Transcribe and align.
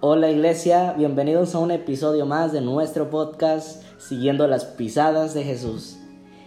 Hola 0.00 0.30
iglesia, 0.30 0.94
bienvenidos 0.96 1.56
a 1.56 1.58
un 1.58 1.72
episodio 1.72 2.24
más 2.24 2.52
de 2.52 2.60
nuestro 2.60 3.10
podcast 3.10 3.82
Siguiendo 3.98 4.46
las 4.46 4.64
pisadas 4.64 5.34
de 5.34 5.42
Jesús. 5.42 5.96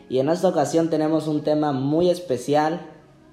Y 0.08 0.20
en 0.20 0.30
esta 0.30 0.48
ocasión 0.48 0.90
tenemos 0.90 1.28
un 1.28 1.42
tema 1.42 1.74
muy 1.74 2.10
especial 2.10 2.80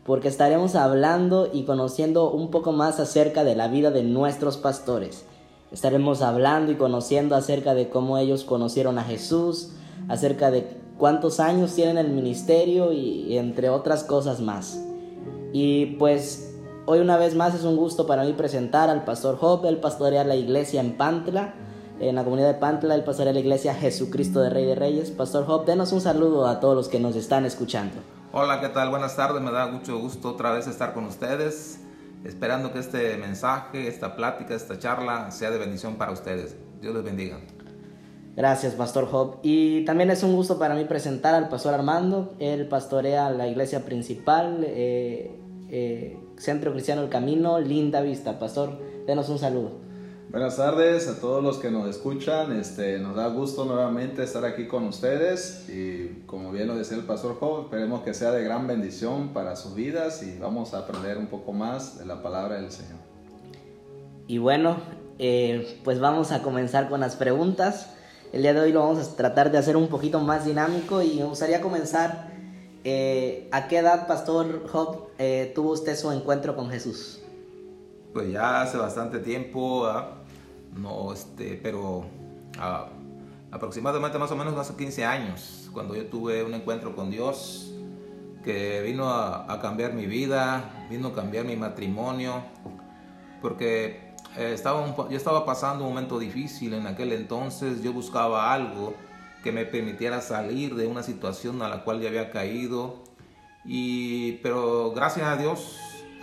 porque 0.04 0.27
estaremos 0.27 0.75
hablando 0.75 1.49
y 1.53 1.62
conociendo 1.62 2.33
un 2.33 2.51
poco 2.51 2.73
más 2.73 2.99
acerca 2.99 3.45
de 3.45 3.54
la 3.54 3.69
vida 3.69 3.93
de 3.93 4.03
nuestros 4.03 4.57
pastores. 4.57 5.25
Estaremos 5.70 6.21
hablando 6.21 6.73
y 6.73 6.75
conociendo 6.75 7.37
acerca 7.37 7.75
de 7.75 7.89
cómo 7.89 8.19
ellos 8.19 8.43
conocieron 8.43 8.98
a 8.98 9.05
Jesús, 9.05 9.71
acerca 10.09 10.50
de 10.50 10.66
cuántos 10.98 11.39
años 11.39 11.77
tienen 11.77 11.96
el 11.96 12.09
ministerio 12.09 12.93
y 12.93 13.39
entre 13.39 13.69
otras 13.69 14.03
cosas 14.03 14.41
más. 14.41 14.85
Y 15.53 15.87
pues 15.96 16.48
Hoy 16.91 17.00
una 17.00 17.18
vez 17.18 17.34
más 17.34 17.55
es 17.55 17.64
un 17.64 17.77
gusto 17.77 18.07
para 18.07 18.25
mí 18.25 18.32
presentar 18.32 18.88
al 18.88 19.05
pastor 19.05 19.37
Job, 19.37 19.66
el 19.66 19.77
pastorea 19.77 20.25
la 20.25 20.37
iglesia 20.37 20.80
en 20.80 20.96
Pantla, 20.96 21.52
en 22.01 22.14
la 22.14 22.24
comunidad 22.24 22.48
de 22.48 22.55
Pantla, 22.55 22.95
el 22.95 23.05
pastorea 23.05 23.34
la 23.34 23.41
iglesia 23.41 23.74
Jesucristo 23.74 24.41
de 24.41 24.48
Rey 24.48 24.64
de 24.64 24.74
Reyes. 24.74 25.11
Pastor 25.11 25.45
Job, 25.45 25.66
denos 25.66 25.92
un 25.92 26.01
saludo 26.01 26.47
a 26.47 26.61
todos 26.61 26.74
los 26.74 26.88
que 26.88 26.98
nos 26.98 27.14
están 27.14 27.45
escuchando. 27.45 27.97
Hola, 28.33 28.62
¿qué 28.62 28.70
tal? 28.70 28.88
Buenas 28.88 29.14
tardes, 29.16 29.42
me 29.42 29.51
da 29.51 29.66
mucho 29.66 29.98
gusto 29.98 30.30
otra 30.30 30.51
vez 30.52 30.66
estar 30.66 30.95
con 30.95 31.05
ustedes, 31.05 31.78
esperando 32.24 32.73
que 32.73 32.78
este 32.78 33.19
mensaje, 33.19 33.86
esta 33.86 34.16
plática, 34.16 34.55
esta 34.55 34.78
charla 34.78 35.30
sea 35.30 35.50
de 35.50 35.59
bendición 35.59 35.97
para 35.97 36.12
ustedes. 36.12 36.56
Dios 36.80 36.95
les 36.95 37.05
bendiga. 37.05 37.39
Gracias, 38.34 38.73
Pastor 38.73 39.11
Job. 39.11 39.41
Y 39.42 39.84
también 39.84 40.11
es 40.11 40.23
un 40.23 40.34
gusto 40.34 40.59
para 40.59 40.75
mí 40.75 40.86
presentar 40.86 41.34
al 41.34 41.50
Pastor 41.50 41.75
Armando. 41.75 42.33
Él 42.39 42.66
pastorea 42.66 43.28
la 43.28 43.47
iglesia 43.47 43.84
principal, 43.84 44.64
eh, 44.64 45.39
eh, 45.69 46.25
Centro 46.38 46.73
Cristiano 46.73 47.02
El 47.02 47.09
Camino, 47.09 47.60
Linda 47.60 48.01
Vista. 48.01 48.38
Pastor, 48.38 48.78
denos 49.06 49.28
un 49.28 49.38
saludo. 49.38 49.88
Buenas 50.30 50.56
tardes 50.56 51.09
a 51.09 51.20
todos 51.20 51.42
los 51.42 51.56
que 51.56 51.70
nos 51.70 51.88
escuchan. 51.88 52.52
Este, 52.59 52.98
nos 52.98 53.16
da 53.16 53.28
gusto 53.28 53.64
nuevamente 53.64 54.22
estar 54.22 54.44
aquí 54.44 54.66
con 54.66 54.86
ustedes 54.86 55.66
y 55.70 56.22
como 56.27 56.53
bien 56.53 56.69
lo 56.69 56.77
decía 56.77 56.98
el 56.98 57.05
pastor 57.05 57.36
Job, 57.41 57.64
esperemos 57.64 58.03
que 58.03 58.12
sea 58.12 58.31
de 58.33 58.44
gran 58.44 58.66
bendición 58.66 59.33
para 59.33 59.56
sus 59.56 59.75
vidas 59.75 60.22
y 60.22 60.39
vamos 60.39 60.75
a 60.75 60.81
aprender 60.81 61.16
un 61.16 61.28
poco 61.28 61.53
más 61.53 61.98
de 61.98 62.05
la 62.05 62.22
palabra 62.22 62.61
del 62.61 62.70
Señor. 62.70 62.98
Y 64.27 64.36
bueno, 64.36 64.77
eh, 65.19 65.81
pues 65.83 65.98
vamos 65.98 66.31
a 66.31 66.42
comenzar 66.42 66.91
con 66.91 67.00
las 67.00 67.16
preguntas. 67.16 67.94
El 68.31 68.42
día 68.42 68.53
de 68.53 68.61
hoy 68.61 68.72
lo 68.72 68.81
vamos 68.81 68.98
a 68.98 69.16
tratar 69.16 69.50
de 69.50 69.56
hacer 69.56 69.78
un 69.78 69.89
poquito 69.89 70.20
más 70.20 70.44
dinámico 70.44 71.00
y 71.00 71.14
me 71.14 71.25
gustaría 71.25 71.62
comenzar 71.62 72.28
eh, 72.89 73.48
¿A 73.53 73.69
qué 73.69 73.78
edad, 73.78 74.06
Pastor 74.06 74.67
Job, 74.69 75.08
eh, 75.19 75.53
tuvo 75.55 75.72
usted 75.72 75.97
su 75.97 76.11
encuentro 76.11 76.56
con 76.56 76.70
Jesús? 76.70 77.20
Pues 78.12 78.33
ya 78.33 78.62
hace 78.62 78.78
bastante 78.78 79.19
tiempo, 79.19 79.86
no, 80.75 81.12
este, 81.12 81.61
pero 81.62 82.05
ah, 82.59 82.89
aproximadamente 83.50 84.19
más 84.19 84.31
o 84.31 84.36
menos 84.36 84.56
hace 84.56 84.75
15 84.75 85.05
años, 85.05 85.70
cuando 85.72 85.94
yo 85.94 86.06
tuve 86.06 86.42
un 86.42 86.55
encuentro 86.55 86.94
con 86.97 87.11
Dios 87.11 87.72
que 88.44 88.81
vino 88.83 89.09
a, 89.09 89.59
cambiar 89.61 89.92
mi 89.92 90.06
vida, 90.06 90.86
vino 90.89 91.09
a 91.09 91.14
cambiar 91.14 91.44
mi 91.44 91.56
matrimonio, 91.56 92.42
porque 93.42 94.14
eh, 94.36 94.53
estaba 94.55 94.94
yo 95.09 95.16
estaba 95.16 95.44
pasando 95.44 95.84
un 95.84 95.91
momento 95.91 96.19
difícil 96.19 96.72
en 96.75 96.86
aquel 96.86 97.12
entonces, 97.12 97.83
yo 97.83 97.92
buscaba 97.92 98.53
algo 98.53 98.94
que 99.42 99.53
me 99.53 99.64
permitiera 99.64 100.20
salir 100.20 100.75
de 100.75 100.86
una 100.86 101.03
situación 101.03 101.62
a 101.62 101.69
la 101.69 101.84
cual 101.84 102.00
ya 102.00 102.08
había 102.08 102.31
caído. 102.31 103.05
Y, 103.64 104.33
pero 104.42 104.92
gracias 104.92 105.27
a 105.27 105.36
Dios 105.36 105.78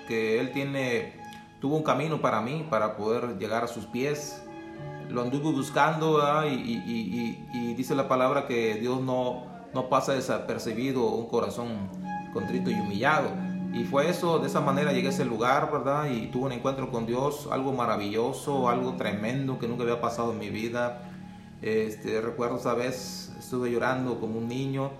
que 0.07 0.39
Él 0.39 0.51
tiene, 0.51 1.13
tuvo 1.61 1.77
un 1.77 1.83
camino 1.83 2.21
para 2.21 2.41
mí, 2.41 2.65
para 2.69 2.97
poder 2.97 3.37
llegar 3.37 3.63
a 3.63 3.67
sus 3.67 3.85
pies. 3.85 4.41
Lo 5.09 5.21
anduve 5.21 5.51
buscando 5.51 6.19
y, 6.45 7.73
dice 7.77 7.95
la 7.95 8.07
palabra 8.07 8.47
que 8.47 8.75
Dios 8.75 9.01
no, 9.01 9.45
no 9.73 9.89
pasa 9.89 10.13
desapercibido 10.13 11.05
un 11.07 11.27
corazón 11.27 11.89
contrito 12.33 12.69
y 12.69 12.73
humillado. 12.73 13.29
Y 13.73 13.83
fue 13.83 14.09
eso, 14.09 14.39
de 14.39 14.47
esa 14.47 14.61
manera 14.61 14.93
llegué 14.93 15.07
a 15.07 15.11
ese 15.11 15.25
lugar, 15.25 15.69
¿verdad? 15.71 16.09
Y 16.09 16.27
tuve 16.27 16.45
un 16.45 16.53
encuentro 16.53 16.89
con 16.91 17.05
Dios, 17.05 17.49
algo 17.51 17.73
maravilloso, 17.73 18.69
algo 18.69 18.93
tremendo 18.95 19.59
que 19.59 19.67
nunca 19.67 19.83
había 19.83 19.99
pasado 19.99 20.31
en 20.31 20.39
mi 20.39 20.49
vida 20.49 21.14
este, 21.61 22.21
recuerdo 22.21 22.57
esa 22.57 22.73
vez 22.73 23.31
estuve 23.37 23.71
llorando 23.71 24.19
como 24.19 24.39
un 24.39 24.47
niño 24.47 24.91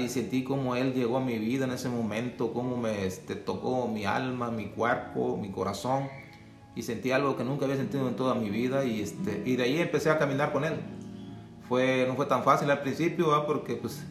y 0.00 0.08
sentí 0.08 0.44
como 0.44 0.76
Él 0.76 0.92
llegó 0.92 1.16
a 1.16 1.20
mi 1.20 1.38
vida 1.38 1.64
en 1.64 1.72
ese 1.72 1.88
momento, 1.88 2.52
como 2.52 2.76
me 2.76 3.06
este, 3.06 3.34
tocó 3.34 3.88
mi 3.88 4.04
alma, 4.04 4.50
mi 4.50 4.66
cuerpo, 4.66 5.36
mi 5.36 5.50
corazón 5.50 6.08
y 6.76 6.82
sentí 6.82 7.10
algo 7.10 7.36
que 7.36 7.42
nunca 7.42 7.64
había 7.64 7.76
sentido 7.76 8.06
en 8.06 8.16
toda 8.16 8.34
mi 8.34 8.50
vida 8.50 8.84
y, 8.84 9.00
este, 9.00 9.42
de 9.42 9.62
ahí 9.62 9.80
empecé 9.80 10.10
a 10.10 10.18
caminar 10.18 10.52
con 10.52 10.64
Él. 10.64 10.74
Fue, 11.68 12.04
no 12.06 12.14
fue 12.14 12.26
tan 12.26 12.44
fácil 12.44 12.70
al 12.70 12.82
principio 12.82 13.44
porque 13.46 13.74
pues 13.74 14.04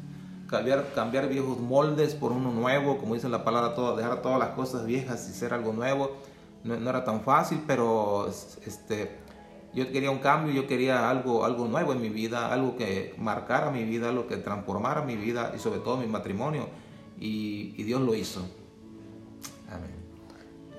cambiar, 0.47 0.91
cambiar 0.93 1.29
viejos 1.29 1.59
moldes 1.59 2.15
por 2.15 2.31
uno 2.31 2.51
nuevo, 2.51 2.97
como 2.97 3.13
dice 3.13 3.29
la 3.29 3.43
palabra, 3.43 3.75
toda, 3.75 3.95
dejar 3.95 4.21
todas 4.21 4.39
las 4.39 4.49
cosas 4.49 4.85
viejas 4.85 5.29
y 5.29 5.33
ser 5.33 5.53
algo 5.53 5.73
nuevo, 5.73 6.17
no, 6.63 6.75
no 6.77 6.89
era 6.89 7.05
tan 7.05 7.21
fácil, 7.21 7.61
pero 7.67 8.27
este, 8.27 9.15
yo 9.75 9.91
quería 9.91 10.09
un 10.09 10.19
cambio, 10.19 10.53
yo 10.53 10.67
quería 10.67 11.09
algo, 11.09 11.43
algo 11.43 11.67
nuevo 11.67 11.91
en 11.91 12.01
mi 12.01 12.09
vida, 12.09 12.51
algo 12.51 12.77
que 12.77 13.13
marcara 13.17 13.71
mi 13.71 13.83
vida, 13.83 14.07
algo 14.07 14.25
que 14.25 14.37
transformara 14.37 15.01
mi 15.01 15.17
vida 15.17 15.51
y 15.53 15.59
sobre 15.59 15.79
todo 15.79 15.97
mi 15.97 16.07
matrimonio. 16.07 16.69
Y, 17.19 17.83
Dios 17.83 18.01
lo 18.01 18.15
hizo. 18.15 18.39
Amén. 19.69 19.91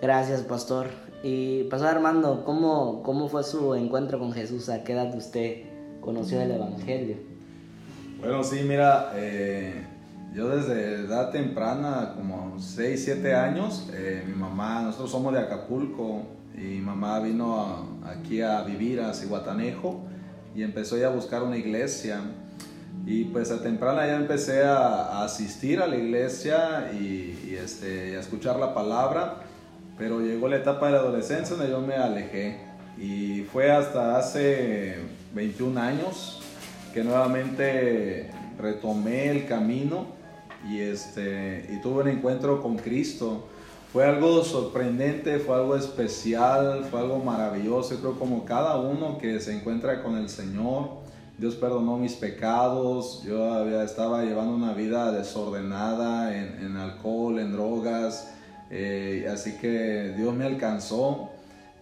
Gracias, 0.00 0.42
pastor. 0.42 0.88
Y 1.22 1.64
pastor 1.64 1.88
Armando, 1.88 2.42
¿cómo, 2.44 3.02
¿cómo 3.02 3.28
fue 3.28 3.44
su 3.44 3.74
encuentro 3.74 4.18
con 4.18 4.32
Jesús? 4.32 4.70
¿A 4.70 4.82
qué 4.82 4.94
edad 4.94 5.14
usted 5.14 5.64
conoció 6.00 6.40
el 6.40 6.52
Evangelio? 6.52 7.16
Bueno, 8.18 8.42
sí, 8.44 8.60
mira, 8.66 9.12
eh, 9.14 9.86
yo 10.32 10.48
desde 10.48 11.04
edad 11.04 11.30
temprana, 11.30 12.14
como 12.16 12.58
6, 12.58 13.02
7 13.04 13.34
años, 13.34 13.90
eh, 13.92 14.24
mi 14.26 14.34
mamá, 14.34 14.82
nosotros 14.82 15.10
somos 15.10 15.34
de 15.34 15.40
Acapulco, 15.40 16.35
y 16.56 16.80
mamá 16.80 17.20
vino 17.20 18.00
aquí 18.04 18.40
a 18.40 18.62
vivir 18.62 19.00
a 19.00 19.12
Cihuatanejo 19.12 20.00
y 20.54 20.62
empezó 20.62 20.96
ya 20.96 21.08
a 21.08 21.10
buscar 21.10 21.42
una 21.42 21.56
iglesia. 21.56 22.20
Y 23.04 23.24
pues 23.24 23.50
a 23.50 23.62
temprana 23.62 24.06
ya 24.06 24.16
empecé 24.16 24.64
a, 24.64 25.22
asistir 25.22 25.80
a 25.80 25.86
la 25.86 25.96
iglesia 25.96 26.90
y, 26.92 27.54
este, 27.54 28.16
a 28.16 28.20
escuchar 28.20 28.58
la 28.58 28.74
palabra, 28.74 29.42
pero 29.98 30.20
llegó 30.20 30.48
la 30.48 30.56
etapa 30.56 30.86
de 30.86 30.92
la 30.92 30.98
adolescencia 30.98 31.56
donde 31.56 31.70
yo 31.70 31.80
me 31.80 31.94
alejé. 31.94 32.58
Y 32.98 33.42
fue 33.52 33.70
hasta 33.70 34.18
hace 34.18 34.96
21 35.34 35.78
años 35.78 36.40
que 36.94 37.04
nuevamente 37.04 38.30
retomé 38.58 39.28
el 39.28 39.46
camino 39.46 40.06
y, 40.66 40.80
este, 40.80 41.68
y 41.70 41.80
tuve 41.82 42.02
un 42.02 42.08
encuentro 42.08 42.62
con 42.62 42.76
Cristo 42.76 43.46
fue 43.96 44.04
algo 44.04 44.44
sorprendente, 44.44 45.38
fue 45.38 45.54
algo 45.54 45.74
especial, 45.74 46.84
fue 46.90 47.00
algo 47.00 47.16
maravilloso. 47.16 47.96
creo 47.98 48.18
como 48.18 48.44
cada 48.44 48.76
uno 48.76 49.16
que 49.16 49.40
se 49.40 49.56
encuentra 49.56 50.02
con 50.02 50.18
el 50.18 50.28
Señor, 50.28 50.98
Dios 51.38 51.54
perdonó 51.54 51.96
mis 51.96 52.12
pecados. 52.12 53.22
Yo 53.24 53.54
había, 53.54 53.82
estaba 53.82 54.22
llevando 54.22 54.54
una 54.54 54.74
vida 54.74 55.12
desordenada 55.12 56.36
en, 56.36 56.76
alcohol, 56.76 57.38
en 57.38 57.52
drogas. 57.52 58.34
Eh, 58.68 59.26
así 59.32 59.56
que 59.56 60.12
Dios 60.14 60.34
me 60.34 60.44
alcanzó 60.44 61.30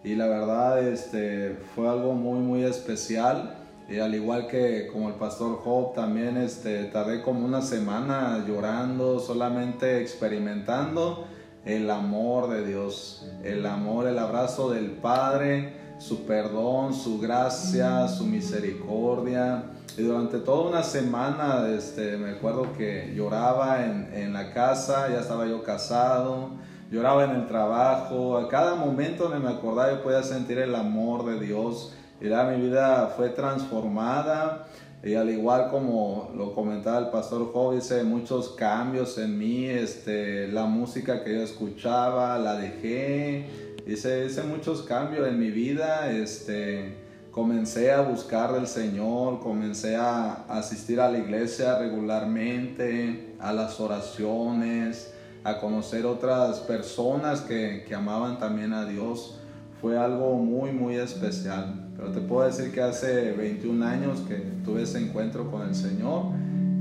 y 0.01 0.15
la 0.15 0.27
verdad 0.27 0.87
este, 0.87 1.57
fue 1.75 1.89
algo 1.89 2.13
muy, 2.13 2.39
muy 2.39 2.63
especial. 2.63 3.57
Y 3.89 3.99
al 3.99 4.15
igual 4.15 4.47
que 4.47 4.87
como 4.87 5.09
el 5.09 5.15
pastor 5.15 5.57
Job, 5.65 5.93
también 5.93 6.37
este, 6.37 6.85
tardé 6.85 7.21
como 7.21 7.45
una 7.45 7.61
semana 7.61 8.41
llorando, 8.47 9.19
solamente 9.19 9.99
experimentando 10.01 11.34
el 11.65 11.89
amor 11.89 12.49
de 12.49 12.65
Dios, 12.65 13.25
el 13.43 13.65
amor, 13.65 14.07
el 14.07 14.19
abrazo 14.19 14.69
del 14.69 14.91
Padre, 14.91 15.73
su 15.97 16.25
perdón, 16.25 16.93
su 16.93 17.19
gracia, 17.19 18.07
su 18.07 18.25
misericordia. 18.25 19.63
Y 19.97 20.03
durante 20.03 20.39
toda 20.39 20.69
una 20.69 20.83
semana, 20.83 21.67
este, 21.69 22.17
me 22.17 22.31
acuerdo 22.31 22.73
que 22.77 23.13
lloraba 23.15 23.83
en, 23.83 24.13
en 24.13 24.33
la 24.33 24.53
casa, 24.53 25.09
ya 25.09 25.21
estaba 25.21 25.47
yo 25.47 25.63
casado, 25.63 26.51
lloraba 26.91 27.23
en 27.23 27.31
el 27.31 27.47
trabajo, 27.47 28.37
a 28.37 28.47
cada 28.47 28.75
momento 28.75 29.29
me 29.29 29.49
acordaba 29.49 29.91
yo 29.91 30.03
podía 30.03 30.21
sentir 30.21 30.59
el 30.59 30.75
amor 30.75 31.25
de 31.25 31.39
Dios. 31.43 31.93
Y 32.21 32.29
ya 32.29 32.43
mi 32.43 32.61
vida 32.61 33.13
fue 33.17 33.29
transformada 33.29 34.67
y 35.05 35.13
al 35.13 35.29
igual 35.29 35.69
como 35.69 36.31
lo 36.35 36.55
comentaba 36.55 36.97
el 36.97 37.09
pastor 37.09 37.53
Job, 37.53 37.77
hice 37.77 38.03
muchos 38.03 38.49
cambios 38.49 39.19
en 39.19 39.37
mí, 39.37 39.65
este, 39.65 40.47
la 40.47 40.65
música 40.65 41.23
que 41.23 41.35
yo 41.35 41.43
escuchaba 41.43 42.39
la 42.39 42.55
dejé, 42.55 43.45
hice, 43.85 44.25
hice 44.25 44.41
muchos 44.41 44.81
cambios 44.81 45.27
en 45.27 45.39
mi 45.39 45.51
vida, 45.51 46.11
este, 46.11 46.95
comencé 47.29 47.91
a 47.91 48.01
buscar 48.01 48.53
del 48.53 48.65
Señor, 48.65 49.41
comencé 49.41 49.95
a 49.95 50.45
asistir 50.49 50.99
a 50.99 51.11
la 51.11 51.19
iglesia 51.19 51.77
regularmente, 51.77 53.35
a 53.39 53.53
las 53.53 53.79
oraciones, 53.79 55.13
a 55.43 55.59
conocer 55.59 56.07
otras 56.07 56.61
personas 56.61 57.41
que, 57.41 57.85
que 57.87 57.93
amaban 57.93 58.39
también 58.39 58.73
a 58.73 58.85
Dios 58.85 59.39
fue 59.85 59.99
algo 59.99 60.33
muy, 60.33 60.71
muy 60.71 60.95
especial. 60.95 61.91
Pero 61.95 62.11
te 62.11 62.19
puedo 62.19 62.47
decir 62.47 62.71
que 62.71 62.81
hace 62.81 63.33
21 63.33 63.85
años 63.85 64.21
que 64.27 64.37
tuve 64.65 64.81
ese 64.81 64.97
encuentro 64.97 65.51
con 65.51 65.61
el 65.61 65.75
Señor 65.75 66.31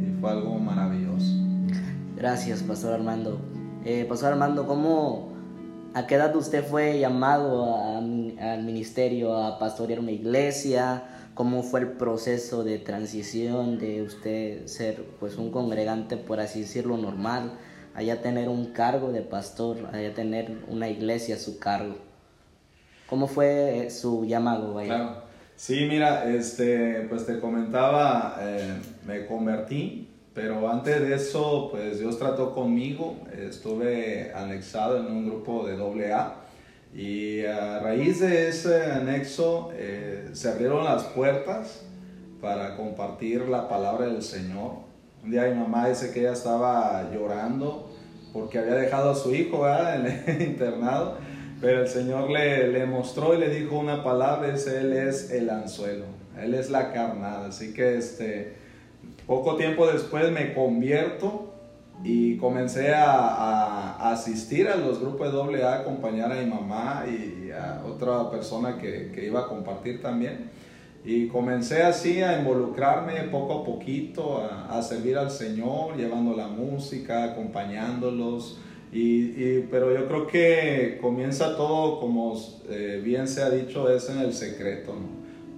y 0.00 0.18
fue 0.18 0.30
algo 0.30 0.58
maravilloso. 0.58 1.34
Gracias, 2.16 2.62
Pastor 2.62 2.94
Armando. 2.94 3.38
Eh, 3.84 4.06
Pastor 4.08 4.32
Armando, 4.32 4.66
¿cómo, 4.66 5.34
a 5.92 6.06
qué 6.06 6.14
edad 6.14 6.34
usted 6.34 6.64
fue 6.64 6.98
llamado 6.98 7.98
al 8.40 8.64
ministerio 8.64 9.36
a 9.36 9.58
pastorear 9.58 10.00
una 10.00 10.12
iglesia? 10.12 11.02
¿Cómo 11.34 11.62
fue 11.62 11.80
el 11.80 11.88
proceso 11.88 12.64
de 12.64 12.78
transición 12.78 13.78
de 13.78 14.00
usted 14.00 14.66
ser 14.66 15.04
pues 15.20 15.36
un 15.36 15.50
congregante, 15.50 16.16
por 16.16 16.40
así 16.40 16.62
decirlo, 16.62 16.96
normal, 16.96 17.52
allá 17.94 18.22
tener 18.22 18.48
un 18.48 18.72
cargo 18.72 19.12
de 19.12 19.20
pastor, 19.20 19.90
allá 19.92 20.14
tener 20.14 20.64
una 20.70 20.88
iglesia 20.88 21.34
a 21.34 21.38
su 21.38 21.58
cargo? 21.58 22.03
¿Cómo 23.08 23.26
fue 23.26 23.88
su 23.90 24.24
llamado 24.24 24.78
ahí? 24.78 24.86
Claro. 24.86 25.24
Sí, 25.56 25.86
mira, 25.88 26.28
este, 26.28 27.06
pues 27.08 27.26
te 27.26 27.38
comentaba, 27.38 28.36
eh, 28.40 28.74
me 29.06 29.24
convertí, 29.26 30.08
pero 30.34 30.68
antes 30.68 31.00
de 31.00 31.14
eso, 31.14 31.68
pues 31.70 32.00
Dios 32.00 32.18
trató 32.18 32.52
conmigo, 32.52 33.16
estuve 33.32 34.32
anexado 34.34 34.98
en 34.98 35.06
un 35.06 35.26
grupo 35.26 35.64
de 35.64 36.12
AA 36.12 36.34
y 36.92 37.44
a 37.44 37.78
raíz 37.78 38.20
de 38.20 38.48
ese 38.48 38.84
anexo 38.84 39.70
eh, 39.74 40.30
se 40.32 40.48
abrieron 40.48 40.84
las 40.84 41.04
puertas 41.04 41.84
para 42.40 42.76
compartir 42.76 43.42
la 43.42 43.68
palabra 43.68 44.06
del 44.06 44.22
Señor. 44.22 44.72
Un 45.22 45.30
día 45.30 45.44
mi 45.44 45.54
mamá 45.54 45.88
dice 45.88 46.12
que 46.12 46.20
ella 46.20 46.32
estaba 46.32 47.10
llorando 47.12 47.90
porque 48.32 48.58
había 48.58 48.74
dejado 48.74 49.10
a 49.10 49.14
su 49.14 49.32
hijo 49.32 49.68
en 49.94 50.06
el 50.06 50.42
internado 50.42 51.16
pero 51.64 51.80
el 51.80 51.88
Señor 51.88 52.30
le, 52.30 52.68
le 52.68 52.84
mostró 52.84 53.34
y 53.34 53.38
le 53.38 53.48
dijo 53.48 53.78
una 53.78 54.04
palabra, 54.04 54.52
es, 54.52 54.66
Él 54.66 54.92
es 54.92 55.30
el 55.30 55.48
anzuelo, 55.48 56.04
Él 56.38 56.52
es 56.52 56.68
la 56.68 56.92
carnada. 56.92 57.46
Así 57.46 57.72
que 57.72 57.96
este, 57.96 58.52
poco 59.26 59.56
tiempo 59.56 59.86
después 59.86 60.30
me 60.30 60.52
convierto 60.52 61.54
y 62.04 62.36
comencé 62.36 62.92
a, 62.94 64.10
asistir 64.10 64.68
a 64.68 64.76
los 64.76 65.00
grupos 65.00 65.32
de 65.32 65.62
AA, 65.64 65.76
acompañar 65.76 66.32
a 66.32 66.34
mi 66.34 66.50
mamá 66.50 67.06
y 67.08 67.50
a 67.50 67.82
otra 67.86 68.30
persona 68.30 68.76
que, 68.76 69.10
que 69.14 69.24
iba 69.24 69.40
a 69.40 69.46
compartir 69.46 70.02
también. 70.02 70.50
Y 71.02 71.28
comencé 71.28 71.82
así 71.82 72.20
a 72.20 72.40
involucrarme 72.40 73.14
poco 73.30 73.60
a 73.60 73.64
poquito, 73.64 74.46
a 74.68 74.82
servir 74.82 75.16
al 75.16 75.30
Señor, 75.30 75.96
llevando 75.96 76.36
la 76.36 76.46
música, 76.46 77.24
acompañándolos, 77.24 78.58
y, 78.92 79.60
pero 79.70 79.92
yo 79.92 80.06
creo 80.06 80.26
que 80.26 80.98
comienza 81.00 81.56
todo, 81.56 81.98
como 82.00 82.40
eh, 82.68 83.00
bien 83.02 83.26
se 83.26 83.42
ha 83.42 83.50
dicho, 83.50 83.90
es 83.90 84.08
en 84.08 84.18
el 84.18 84.32
secreto, 84.32 84.94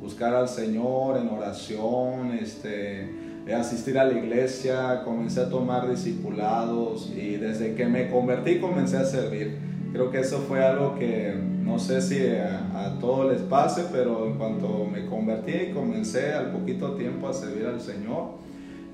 buscar 0.00 0.34
al 0.34 0.48
Señor 0.48 1.18
en 1.18 1.28
oración, 1.28 2.32
este, 2.32 3.08
asistir 3.54 3.98
a 3.98 4.04
la 4.04 4.18
iglesia, 4.18 5.02
comencé 5.04 5.40
a 5.40 5.48
tomar 5.48 5.88
discipulados 5.88 7.12
y 7.14 7.36
desde 7.36 7.74
que 7.74 7.86
me 7.86 8.10
convertí 8.10 8.58
comencé 8.58 8.96
a 8.96 9.04
servir. 9.04 9.58
Creo 9.92 10.10
que 10.10 10.20
eso 10.20 10.40
fue 10.40 10.64
algo 10.64 10.98
que 10.98 11.34
no 11.62 11.78
sé 11.78 12.00
si 12.00 12.26
a, 12.26 12.86
a 12.86 12.98
todos 12.98 13.32
les 13.32 13.42
pase, 13.42 13.84
pero 13.92 14.26
en 14.26 14.34
cuanto 14.34 14.86
me 14.90 15.06
convertí 15.06 15.72
comencé 15.72 16.32
al 16.32 16.52
poquito 16.52 16.92
tiempo 16.92 17.28
a 17.28 17.34
servir 17.34 17.66
al 17.66 17.80
Señor 17.80 18.45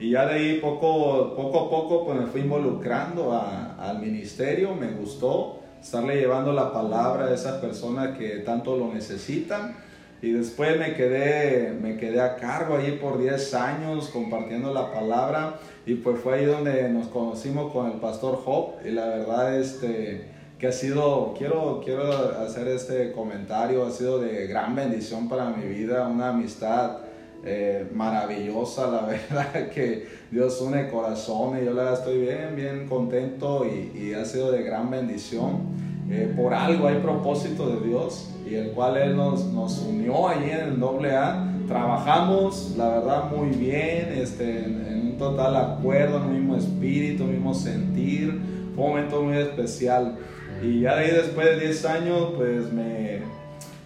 y 0.02 0.10
ya 0.10 0.26
de 0.26 0.34
ahí 0.34 0.58
poco, 0.60 1.37
poco 1.37 1.60
a 1.60 1.70
poco 1.70 2.04
pues 2.04 2.19
me 2.19 2.26
fui 2.26 2.40
involucrando 2.40 3.40
al 3.78 4.00
ministerio, 4.00 4.75
me 4.75 4.88
gustó 4.88 5.60
estarle 5.81 6.16
llevando 6.16 6.52
la 6.52 6.72
palabra 6.72 7.26
a 7.26 7.32
esas 7.32 7.60
personas 7.60 8.19
que 8.19 8.38
tanto 8.38 8.76
lo 8.76 8.93
necesitan. 8.93 9.76
Y 10.20 10.32
después 10.32 10.76
me 10.76 10.94
quedé, 10.94 11.72
me 11.81 11.99
quedé 11.99 12.20
a 12.20 12.34
cargo 12.34 12.78
allí 12.78 12.93
por 12.93 13.16
10 13.16 13.54
años 13.54 14.08
compartiendo 14.08 14.75
la 14.75 14.93
palabra. 14.93 15.60
Y 15.87 15.94
pues 15.94 16.19
fue 16.19 16.34
ahí 16.40 16.46
donde 16.46 16.88
nos 16.88 17.06
conocimos 17.06 17.72
con 17.72 17.93
el 17.93 17.99
pastor 17.99 18.43
Job. 18.44 18.84
Y 18.84 18.90
la 18.90 19.06
verdad, 19.06 19.56
este, 19.56 20.26
que 20.58 20.66
ha 20.66 20.72
sido, 20.72 21.32
quiero, 21.38 21.81
quiero 21.84 22.12
hacer 22.40 22.66
este 22.66 23.12
comentario, 23.12 23.87
ha 23.87 23.93
sido 23.93 24.19
de 24.19 24.49
gran 24.49 24.75
bendición 24.75 25.28
para 25.28 25.50
mi 25.50 25.64
vida, 25.64 26.08
una 26.08 26.31
amistad 26.31 27.01
eh, 27.44 27.89
maravillosa, 27.93 28.89
la 28.89 29.03
verdad 29.06 29.71
que 29.71 30.06
Dios 30.31 30.61
une 30.61 30.89
corazones, 30.89 31.65
yo 31.65 31.75
la 31.75 31.94
estoy 31.94 32.21
bien, 32.21 32.55
bien 32.55 32.87
contento 32.89 33.67
y, 33.67 34.15
ha 34.15 34.25
sido 34.25 34.53
de 34.53 34.62
gran 34.62 34.91
bendición. 34.91 35.93
Eh, 36.11 36.33
por 36.37 36.53
algo 36.53 36.89
hay 36.89 36.99
propósito 36.99 37.69
de 37.69 37.89
Dios 37.89 38.29
y 38.49 38.55
el 38.55 38.73
cual 38.73 38.97
Él 38.97 39.17
nos, 39.17 39.44
nos 39.47 39.79
unió 39.81 40.29
allí 40.29 40.50
en 40.50 40.61
el 40.61 40.81
doble 40.81 41.17
A. 41.17 41.49
Trabajamos, 41.67 42.75
la 42.77 42.89
verdad, 42.89 43.31
muy 43.31 43.49
bien, 43.49 44.12
este, 44.15 44.59
en, 44.65 45.12
un 45.12 45.19
total 45.19 45.56
acuerdo, 45.56 46.19
en 46.19 46.23
el 46.25 46.41
mismo 46.41 46.56
espíritu, 46.56 47.25
mismo 47.25 47.55
sentir. 47.55 48.41
Fue 48.75 48.85
un 48.85 48.91
momento 48.91 49.23
muy 49.23 49.37
especial. 49.37 50.17
Y 50.62 50.81
ya 50.81 50.97
de 50.97 51.05
ahí 51.05 51.11
después 51.11 51.47
de 51.47 51.67
10 51.67 51.85
años, 51.87 52.29
pues 52.37 52.73
me, 52.73 53.21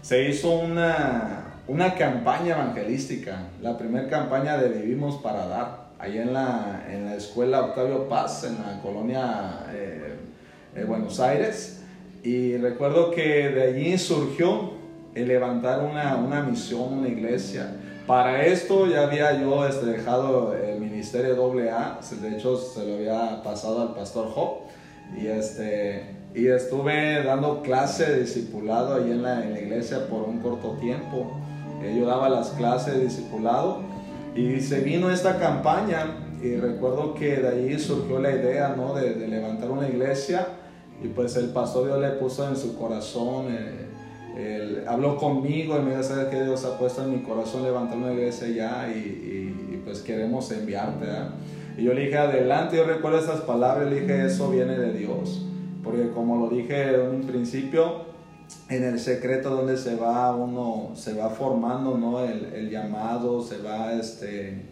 se 0.02 0.28
hizo 0.28 0.50
una, 0.50 1.35
una 1.68 1.94
campaña 1.94 2.54
evangelística, 2.54 3.48
la 3.60 3.76
primera 3.76 4.08
campaña 4.08 4.56
de 4.56 4.68
Vivimos 4.68 5.16
para 5.16 5.46
Dar, 5.46 5.86
ahí 5.98 6.18
en 6.18 6.32
la, 6.32 6.86
en 6.88 7.06
la 7.06 7.16
escuela 7.16 7.62
Octavio 7.62 8.08
Paz, 8.08 8.44
en 8.44 8.54
la 8.54 8.80
colonia 8.80 9.64
eh, 9.72 10.14
de 10.74 10.84
Buenos 10.84 11.18
Aires. 11.18 11.82
Y 12.22 12.56
recuerdo 12.56 13.10
que 13.10 13.48
de 13.48 13.62
allí 13.62 13.98
surgió 13.98 14.74
el 15.14 15.26
levantar 15.26 15.80
una, 15.80 16.16
una 16.16 16.42
misión, 16.42 16.98
una 16.98 17.08
iglesia. 17.08 17.74
Para 18.06 18.46
esto 18.46 18.86
ya 18.86 19.02
había 19.02 19.40
yo 19.40 19.66
este, 19.66 19.86
dejado 19.86 20.54
el 20.54 20.78
ministerio 20.78 21.32
AA, 21.34 22.00
de 22.20 22.36
hecho 22.36 22.56
se 22.56 22.86
lo 22.86 22.94
había 22.94 23.42
pasado 23.42 23.82
al 23.82 23.94
pastor 23.94 24.30
Job. 24.30 24.58
Y, 25.20 25.26
este, 25.26 26.14
y 26.32 26.46
estuve 26.46 27.24
dando 27.24 27.62
clase 27.62 28.12
de 28.12 28.20
discipulado 28.20 28.94
ahí 28.94 29.10
en 29.10 29.22
la, 29.22 29.42
en 29.42 29.52
la 29.52 29.60
iglesia 29.60 30.06
por 30.08 30.22
un 30.22 30.38
corto 30.38 30.72
tiempo 30.80 31.40
yo 31.82 32.06
daba 32.06 32.28
las 32.28 32.50
clases 32.50 32.94
de 32.94 33.04
discipulado 33.04 33.80
y 34.34 34.60
se 34.60 34.80
vino 34.80 35.10
esta 35.10 35.38
campaña 35.38 36.16
y 36.42 36.56
recuerdo 36.56 37.14
que 37.14 37.36
de 37.36 37.48
ahí 37.48 37.78
surgió 37.78 38.18
la 38.18 38.30
idea 38.30 38.74
¿no? 38.76 38.94
de, 38.94 39.26
levantar 39.26 39.70
una 39.70 39.88
iglesia 39.88 40.46
y 41.02 41.08
pues 41.08 41.36
el 41.36 41.50
pastor 41.50 41.86
Dios 41.86 42.00
le 42.00 42.10
puso 42.10 42.48
en 42.48 42.56
su 42.56 42.76
corazón, 42.76 43.46
eh, 43.50 44.84
habló 44.86 45.16
conmigo 45.16 45.76
y 45.78 45.82
me 45.82 45.90
dijo, 45.90 46.02
¿sabes 46.02 46.26
que 46.26 46.42
Dios 46.42 46.64
ha 46.64 46.78
puesto 46.78 47.02
en 47.04 47.12
mi 47.12 47.18
corazón 47.22 47.62
levantar 47.62 47.98
una 47.98 48.12
iglesia 48.12 48.48
ya 48.48 48.88
y, 48.88 49.80
pues 49.84 50.00
queremos 50.00 50.50
enviarte? 50.52 51.06
Y 51.78 51.84
yo 51.84 51.94
le 51.94 52.06
dije, 52.06 52.16
adelante, 52.16 52.76
yo 52.76 52.84
recuerdo 52.84 53.18
esas 53.18 53.40
palabras, 53.42 53.90
le 53.90 54.00
dije, 54.00 54.26
eso 54.26 54.50
viene 54.50 54.78
de 54.78 54.92
Dios, 54.92 55.46
porque 55.84 56.10
como 56.10 56.38
lo 56.38 56.48
dije 56.48 56.94
en 56.94 57.16
un 57.16 57.22
principio, 57.22 58.06
en 58.68 58.82
el 58.82 58.98
secreto 58.98 59.50
donde 59.50 59.76
se 59.76 59.94
va 59.94 60.34
uno, 60.34 60.90
se 60.94 61.14
va 61.14 61.30
formando, 61.30 61.96
¿no? 61.96 62.24
El, 62.24 62.68
llamado, 62.68 63.42
se 63.42 63.58
va, 63.58 63.92
este, 63.92 64.62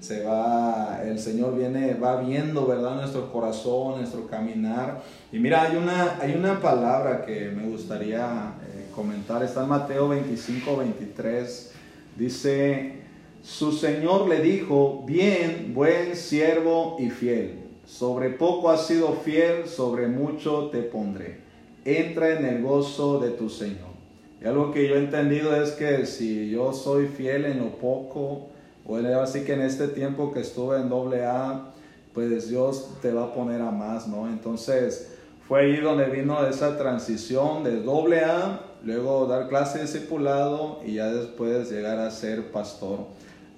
se 0.00 0.24
va, 0.24 1.00
el 1.04 1.18
Señor 1.18 1.56
viene, 1.56 1.94
va 1.94 2.20
viendo, 2.20 2.66
¿verdad? 2.66 2.96
Nuestro 2.96 3.32
corazón, 3.32 3.98
nuestro 3.98 4.26
caminar. 4.26 5.02
Y 5.30 5.38
mira, 5.38 5.62
hay 5.62 5.76
una, 5.76 6.18
hay 6.20 6.34
una 6.34 6.60
palabra 6.60 7.24
que 7.24 7.48
me 7.50 7.68
gustaría 7.68 8.54
eh, 8.66 8.86
comentar, 8.94 9.42
está 9.42 9.62
en 9.62 9.68
Mateo 9.68 10.08
25, 10.08 10.76
23, 10.76 11.72
dice, 12.16 13.02
su 13.42 13.70
Señor 13.70 14.28
le 14.28 14.40
dijo, 14.40 15.04
bien, 15.06 15.72
buen 15.74 16.16
siervo 16.16 16.96
y 16.98 17.10
fiel, 17.10 17.60
sobre 17.86 18.30
poco 18.30 18.68
has 18.70 18.86
sido 18.88 19.12
fiel, 19.12 19.68
sobre 19.68 20.08
mucho 20.08 20.70
te 20.70 20.82
pondré 20.82 21.43
entra 21.84 22.38
en 22.38 22.46
el 22.46 22.62
gozo 22.62 23.20
de 23.20 23.30
tu 23.30 23.48
Señor. 23.48 23.94
Y 24.40 24.46
algo 24.46 24.72
que 24.72 24.88
yo 24.88 24.96
he 24.96 24.98
entendido 24.98 25.54
es 25.60 25.72
que 25.72 26.06
si 26.06 26.50
yo 26.50 26.72
soy 26.72 27.06
fiel 27.06 27.44
en 27.46 27.60
lo 27.60 27.70
poco, 27.78 28.48
o 28.86 28.96
así 28.96 29.44
que 29.44 29.54
en 29.54 29.62
este 29.62 29.88
tiempo 29.88 30.32
que 30.32 30.40
estuve 30.40 30.76
en 30.76 30.88
doble 30.88 31.24
A, 31.24 31.72
pues 32.12 32.48
Dios 32.48 32.90
te 33.00 33.12
va 33.12 33.24
a 33.24 33.34
poner 33.34 33.60
a 33.60 33.70
más, 33.70 34.06
¿no? 34.06 34.28
Entonces 34.28 35.14
fue 35.48 35.62
ahí 35.62 35.80
donde 35.80 36.06
vino 36.06 36.46
esa 36.46 36.76
transición 36.78 37.64
de 37.64 37.82
doble 37.82 38.20
A, 38.20 38.60
luego 38.84 39.26
dar 39.26 39.48
clase 39.48 39.78
de 39.78 39.84
discipulado 39.84 40.80
y 40.84 40.94
ya 40.94 41.06
después 41.06 41.70
llegar 41.70 41.98
a 41.98 42.10
ser 42.10 42.50
pastor. 42.50 43.00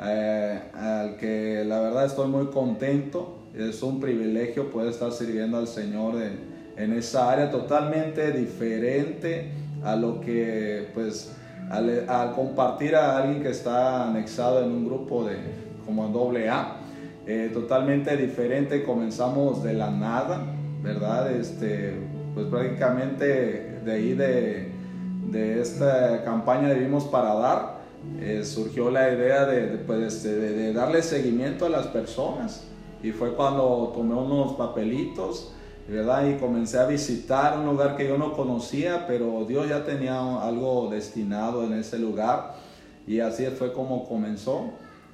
Eh, 0.00 0.61
al 0.75 1.16
que 1.16 1.64
la 1.66 1.80
verdad 1.80 2.06
estoy 2.06 2.28
muy 2.28 2.47
contento, 2.47 3.38
es 3.54 3.83
un 3.83 4.00
privilegio 4.00 4.71
poder 4.71 4.90
estar 4.90 5.12
sirviendo 5.12 5.56
al 5.56 5.66
Señor 5.66 6.21
en 6.23 6.55
en 6.76 6.92
esa 6.92 7.30
área 7.30 7.50
totalmente 7.50 8.33
diferente 8.33 9.50
a 9.83 9.97
lo 9.97 10.21
que 10.21 10.88
pues 10.95 11.33
al, 11.71 12.33
compartir 12.35 12.95
a 12.95 13.16
alguien 13.16 13.42
que 13.42 13.50
está 13.50 14.09
anexado 14.09 14.62
en 14.62 14.71
un 14.71 14.87
grupo 14.87 15.25
de 15.25 15.37
como 15.85 16.09
doble 16.09 16.49
A 16.49 16.76
eh, 17.26 17.50
totalmente 17.52 18.16
diferente 18.16 18.85
comenzamos 18.85 19.62
de 19.62 19.73
la 19.73 19.90
nada 19.90 20.54
verdad 20.83 21.33
este 21.33 21.95
pues 22.37 22.49
prácticamente 22.49 23.80
de 23.83 23.92
ahí 23.92 24.12
de, 24.12 24.71
de 25.30 25.61
esta 25.62 26.23
campaña 26.23 26.68
de 26.68 26.75
Vivimos 26.75 27.04
para 27.04 27.35
Dar, 27.35 27.78
eh, 28.21 28.45
surgió 28.45 28.90
la 28.90 29.11
idea 29.11 29.47
de, 29.47 29.78
pues, 29.78 30.23
de, 30.23 30.37
de, 30.38 30.73
darle 30.73 31.02
seguimiento 31.02 31.64
a 31.66 31.68
las 31.71 31.87
personas. 31.87 32.66
Y 33.02 33.12
fue 33.12 33.35
cuando 33.35 33.92
tomé 33.95 34.14
unos 34.14 34.54
papelitos, 34.54 35.54
¿verdad? 35.88 36.28
Y 36.28 36.38
comencé 36.38 36.78
a 36.78 36.86
visitar 36.86 37.58
un 37.58 37.66
lugar 37.66 37.96
que 37.96 38.06
yo 38.08 38.18
no 38.18 38.32
conocía, 38.32 39.06
pero 39.06 39.44
Dios 39.46 39.68
ya 39.68 39.84
tenía 39.84 40.18
algo 40.42 40.88
destinado 40.90 41.64
en 41.64 41.74
ese 41.74 41.98
lugar. 41.98 42.54
Y 43.06 43.20
así 43.20 43.46
fue 43.46 43.72
como 43.72 44.08
comenzó. 44.08 44.70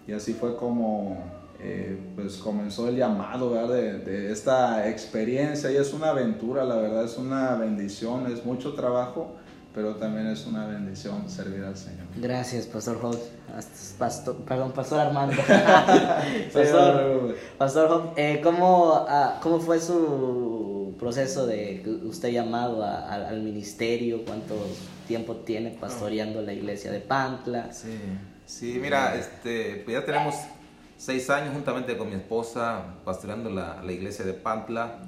Y 0.06 0.12
así 0.12 0.32
fue 0.32 0.56
como 0.56 1.18
eh, 1.64 1.96
pues 2.16 2.38
comenzó 2.38 2.88
el 2.88 2.96
llamado 2.96 3.68
De, 3.68 3.98
de, 4.00 4.32
esta 4.32 4.88
experiencia 4.88 5.70
y 5.70 5.76
es 5.76 5.92
una 5.92 6.08
aventura, 6.08 6.64
la 6.64 6.74
verdad 6.74 7.04
es 7.04 7.16
una 7.16 7.54
bendición, 7.54 8.26
es 8.26 8.44
mucho 8.44 8.74
trabajo, 8.74 9.36
pero 9.74 9.96
también 9.96 10.26
es 10.26 10.46
una 10.46 10.66
bendición 10.66 11.28
servir 11.30 11.64
al 11.64 11.76
Señor. 11.76 12.06
Gracias, 12.16 12.66
Pastor 12.66 12.98
Hope. 13.02 13.18
Pastor, 13.98 14.36
perdón, 14.44 14.72
Pastor 14.72 15.00
Armando. 15.00 15.36
pastor, 16.52 17.36
pastor 17.56 18.12
eh, 18.16 18.40
¿cómo, 18.42 19.06
ah, 19.08 19.38
¿cómo 19.42 19.60
fue 19.60 19.80
su 19.80 20.94
proceso 20.98 21.46
de 21.46 21.82
usted 22.04 22.30
llamado 22.30 22.84
al 22.84 23.42
ministerio? 23.42 24.24
¿Cuánto 24.24 24.54
tiempo 25.08 25.36
tiene 25.36 25.70
pastoreando 25.70 26.42
la 26.42 26.52
iglesia 26.52 26.92
de 26.92 27.00
Pantla? 27.00 27.72
Sí, 27.72 27.98
sí 28.44 28.78
mira, 28.80 29.14
este, 29.14 29.82
pues 29.84 29.98
ya 29.98 30.04
tenemos 30.04 30.34
seis 30.98 31.28
años 31.30 31.54
juntamente 31.54 31.96
con 31.96 32.08
mi 32.08 32.16
esposa 32.16 32.84
pastoreando 33.04 33.48
la, 33.48 33.82
la 33.82 33.92
iglesia 33.92 34.24
de 34.24 34.34
Pantla. 34.34 34.98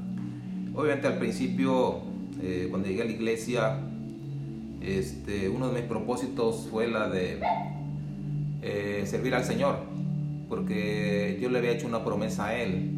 Obviamente 0.75 1.07
al 1.07 1.19
principio, 1.19 2.01
eh, 2.43 2.67
cuando 2.71 2.89
llegué 2.89 3.03
a 3.03 3.05
la 3.05 3.13
iglesia, 3.13 3.79
este, 4.87 5.49
uno 5.49 5.69
de 5.69 5.81
mis 5.81 5.89
propósitos 5.89 6.69
fue 6.71 6.89
la 6.89 7.09
de 7.09 7.41
eh, 8.63 9.05
servir 9.07 9.35
al 9.35 9.45
Señor, 9.45 9.79
porque 10.49 11.39
yo 11.41 11.51
le 11.51 11.59
había 11.59 11.73
hecho 11.73 11.87
una 11.87 12.05
promesa 12.05 12.49
a 12.49 12.61
Él. 12.61 12.91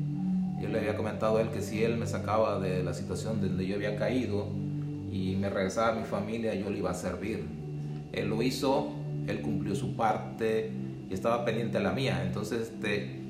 Yo 0.60 0.68
le 0.68 0.78
había 0.78 0.96
comentado 0.96 1.38
a 1.38 1.42
Él 1.42 1.50
que 1.50 1.60
si 1.60 1.82
Él 1.84 1.96
me 1.96 2.06
sacaba 2.06 2.58
de 2.60 2.82
la 2.82 2.94
situación 2.94 3.40
donde 3.40 3.66
yo 3.66 3.76
había 3.76 3.96
caído 3.96 4.46
y 5.12 5.36
me 5.36 5.50
regresaba 5.50 5.88
a 5.88 5.94
mi 5.94 6.04
familia, 6.04 6.54
yo 6.54 6.70
le 6.70 6.78
iba 6.78 6.90
a 6.90 6.94
servir. 6.94 7.44
Él 8.12 8.28
lo 8.28 8.42
hizo, 8.42 8.92
Él 9.26 9.40
cumplió 9.40 9.74
su 9.74 9.96
parte 9.96 10.70
y 11.08 11.14
estaba 11.14 11.44
pendiente 11.44 11.78
a 11.78 11.80
la 11.80 11.92
mía. 11.92 12.22
Entonces, 12.24 12.70
este, 12.72 13.20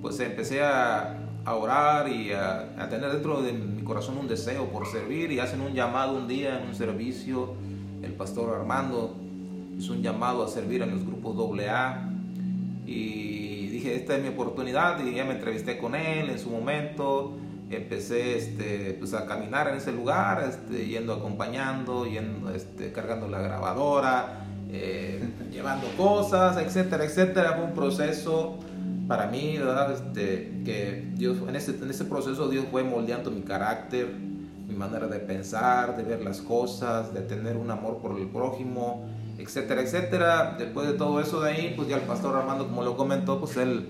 pues 0.00 0.18
empecé 0.20 0.62
a, 0.62 1.18
a 1.44 1.54
orar 1.54 2.08
y 2.08 2.32
a, 2.32 2.74
a, 2.78 2.88
tener 2.88 3.10
dentro 3.10 3.42
de 3.42 3.52
mi 3.52 3.82
corazón 3.82 4.18
un 4.18 4.28
deseo 4.28 4.66
por 4.66 4.86
servir 4.86 5.32
y 5.32 5.40
hacen 5.40 5.60
un 5.60 5.72
llamado 5.72 6.16
un 6.16 6.28
día 6.28 6.60
en 6.60 6.68
un 6.68 6.74
servicio, 6.74 7.54
el 8.02 8.12
pastor 8.12 8.54
Armando 8.54 9.16
hizo 9.78 9.92
un 9.92 10.02
llamado 10.02 10.44
a 10.44 10.48
servir 10.48 10.82
en 10.82 10.90
los 10.90 11.04
grupos 11.04 11.36
AA 11.58 12.08
y 12.86 13.68
dije, 13.68 13.94
esta 13.94 14.16
es 14.16 14.22
mi 14.22 14.28
oportunidad 14.28 15.04
y 15.04 15.14
ya 15.14 15.24
me 15.24 15.32
entrevisté 15.32 15.78
con 15.78 15.94
él 15.94 16.30
en 16.30 16.38
su 16.38 16.50
momento, 16.50 17.36
empecé 17.70 18.36
este, 18.36 18.96
pues 18.98 19.14
a 19.14 19.26
caminar 19.26 19.68
en 19.68 19.76
ese 19.76 19.92
lugar, 19.92 20.44
este, 20.48 20.86
yendo 20.86 21.14
acompañando, 21.14 22.06
yendo, 22.06 22.50
este, 22.50 22.92
cargando 22.92 23.28
la 23.28 23.40
grabadora, 23.40 24.44
eh, 24.70 25.22
llevando 25.50 25.86
cosas, 25.96 26.56
etcétera, 26.58 27.04
etcétera. 27.04 27.54
Fue 27.54 27.64
un 27.64 27.74
proceso 27.74 28.58
para 29.12 29.26
mí, 29.26 29.58
¿verdad? 29.58 29.92
Este, 29.92 30.62
que 30.64 31.12
Dios, 31.16 31.36
en 31.46 31.54
ese, 31.54 31.72
en 31.72 31.90
ese 31.90 32.06
proceso 32.06 32.48
Dios 32.48 32.64
fue 32.70 32.82
moldeando 32.82 33.30
mi 33.30 33.42
carácter, 33.42 34.08
mi 34.08 34.74
manera 34.74 35.06
de 35.06 35.18
pensar, 35.18 35.98
de 35.98 36.02
ver 36.02 36.22
las 36.22 36.40
cosas, 36.40 37.12
de 37.12 37.20
tener 37.20 37.58
un 37.58 37.70
amor 37.70 37.98
por 37.98 38.18
el 38.18 38.26
prójimo, 38.28 39.06
etcétera, 39.36 39.82
etcétera. 39.82 40.56
Después 40.58 40.86
de 40.86 40.94
todo 40.94 41.20
eso 41.20 41.42
de 41.42 41.50
ahí, 41.50 41.74
pues 41.76 41.88
ya 41.88 41.96
el 41.96 42.04
pastor 42.04 42.34
Armando, 42.36 42.66
como 42.68 42.82
lo 42.84 42.96
comentó, 42.96 43.38
pues 43.38 43.58
él 43.58 43.86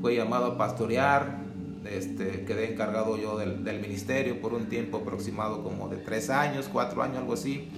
fue 0.00 0.14
llamado 0.14 0.46
a 0.46 0.56
pastorear. 0.56 1.40
Este, 1.84 2.44
quedé 2.44 2.72
encargado 2.72 3.16
yo 3.16 3.38
del, 3.38 3.64
del 3.64 3.80
ministerio 3.80 4.40
por 4.40 4.54
un 4.54 4.66
tiempo 4.66 4.98
aproximado 4.98 5.64
como 5.64 5.88
de 5.88 5.96
tres 5.96 6.30
años, 6.30 6.68
cuatro 6.72 7.02
años, 7.02 7.18
algo 7.18 7.32
así 7.32 7.68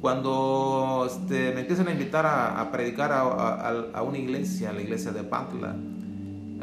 cuando 0.00 1.04
este, 1.04 1.52
me 1.52 1.62
empiezan 1.62 1.88
a 1.88 1.90
invitar 1.90 2.24
a, 2.26 2.70
predicar 2.70 3.10
a, 3.12 4.02
una 4.02 4.18
iglesia, 4.18 4.72
la 4.72 4.80
iglesia 4.80 5.10
de 5.10 5.24
Pantla, 5.24 5.74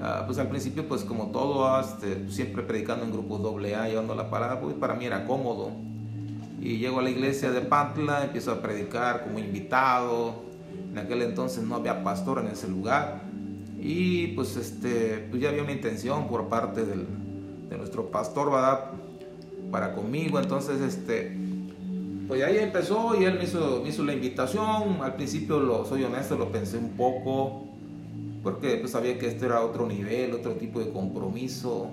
ah, 0.04 0.24
pues 0.26 0.38
al 0.38 0.50
principio, 0.50 0.88
pues 0.88 1.04
como 1.04 1.32
todo, 1.32 1.80
este, 1.80 2.30
siempre 2.30 2.62
predicando 2.62 3.06
en 3.06 3.12
grupos 3.12 3.42
AA, 3.42 3.88
llevando 3.88 4.14
la 4.14 4.30
palabra, 4.30 4.60
pues 4.62 4.76
para 4.76 4.94
mí 4.94 5.06
era 5.06 5.26
cómodo. 5.26 5.72
Y 6.62 6.78
llego 6.78 7.00
a 7.00 7.02
la 7.02 7.10
iglesia 7.10 7.52
de 7.52 7.62
Pantla, 7.62 8.24
empiezo 8.24 8.52
a 8.52 8.62
predicar 8.62 9.24
como 9.26 9.40
invitado. 9.40 10.44
En 10.92 10.98
aquel 10.98 11.22
entonces 11.24 11.64
no 11.64 11.76
había 11.76 12.04
pastor 12.04 12.40
en 12.40 12.48
ese 12.48 12.68
lugar. 12.68 13.22
Y 13.82 14.28
pues, 14.28 14.56
este, 14.56 15.28
pues 15.30 15.42
ya 15.42 15.50
había 15.50 15.64
una 15.64 15.74
intención 15.74 16.28
por 16.30 16.48
parte 16.48 16.86
del, 16.86 17.06
de 17.70 17.78
nuestro 17.78 18.10
pastor, 18.10 18.50
¿verdad? 18.50 18.92
Para 19.72 19.94
conmigo. 19.94 20.40
Entonces, 20.40 20.80
este, 20.80 21.36
pues 22.30 22.42
ahí 22.44 22.60
empezó 22.60 23.20
y 23.20 23.26
él 23.26 23.38
me 23.38 23.44
hizo, 23.44 23.82
me 23.84 23.90
hizo 23.90 24.04
la 24.06 24.14
invitación. 24.14 25.00
Al 25.02 25.16
principio, 25.16 25.60
lo, 25.60 25.84
soy 25.86 26.06
honesto, 26.06 26.38
lo 26.38 26.50
pensé 26.50 26.78
un 26.78 26.92
poco, 26.92 27.66
porque 28.44 28.76
pues, 28.76 28.92
sabía 28.92 29.18
que 29.18 29.28
este 29.28 29.46
era 29.46 29.62
otro 29.62 29.88
nivel, 29.88 30.34
otro 30.34 30.54
tipo 30.54 30.80
de 30.80 30.92
compromiso. 30.92 31.90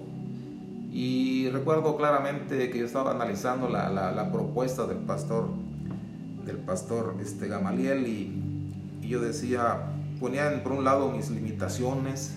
Y 0.92 1.49
recuerdo 1.50 1.97
claramente 1.97 2.69
que 2.71 2.78
yo 2.78 2.85
estaba 2.85 3.12
analizando 3.12 3.69
la, 3.69 3.88
la, 3.90 4.33
propuesta 4.33 4.87
del 4.87 4.99
pastor, 4.99 5.49
del 6.45 6.57
pastor 6.57 7.14
este, 7.23 7.47
Gamaliel, 7.47 8.07
y, 8.09 8.37
yo 9.09 9.21
decía, 9.21 9.76
ponía 10.21 10.62
por 10.62 10.73
un 10.73 10.85
lado 10.85 11.11
mis 11.11 11.30
limitaciones, 11.30 12.37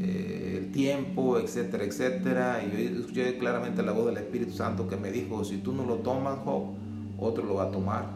eh, 0.00 0.58
el 0.58 0.72
tiempo, 0.72 1.38
etcétera, 1.38 1.84
etcétera. 1.84 2.62
Y 2.64 2.92
yo 2.92 3.00
escuché 3.00 3.38
claramente 3.38 3.82
la 3.82 3.92
voz 3.92 4.06
del 4.06 4.18
Espíritu 4.18 4.52
Santo 4.52 4.88
que 4.88 4.96
me 4.96 5.10
dijo, 5.10 5.44
si 5.44 5.58
tú 5.58 5.72
no 5.72 5.84
lo 5.84 5.96
tomas, 5.96 6.38
otro 7.18 7.44
lo 7.44 7.54
va 7.54 7.64
a 7.64 7.70
tomar. 7.70 8.06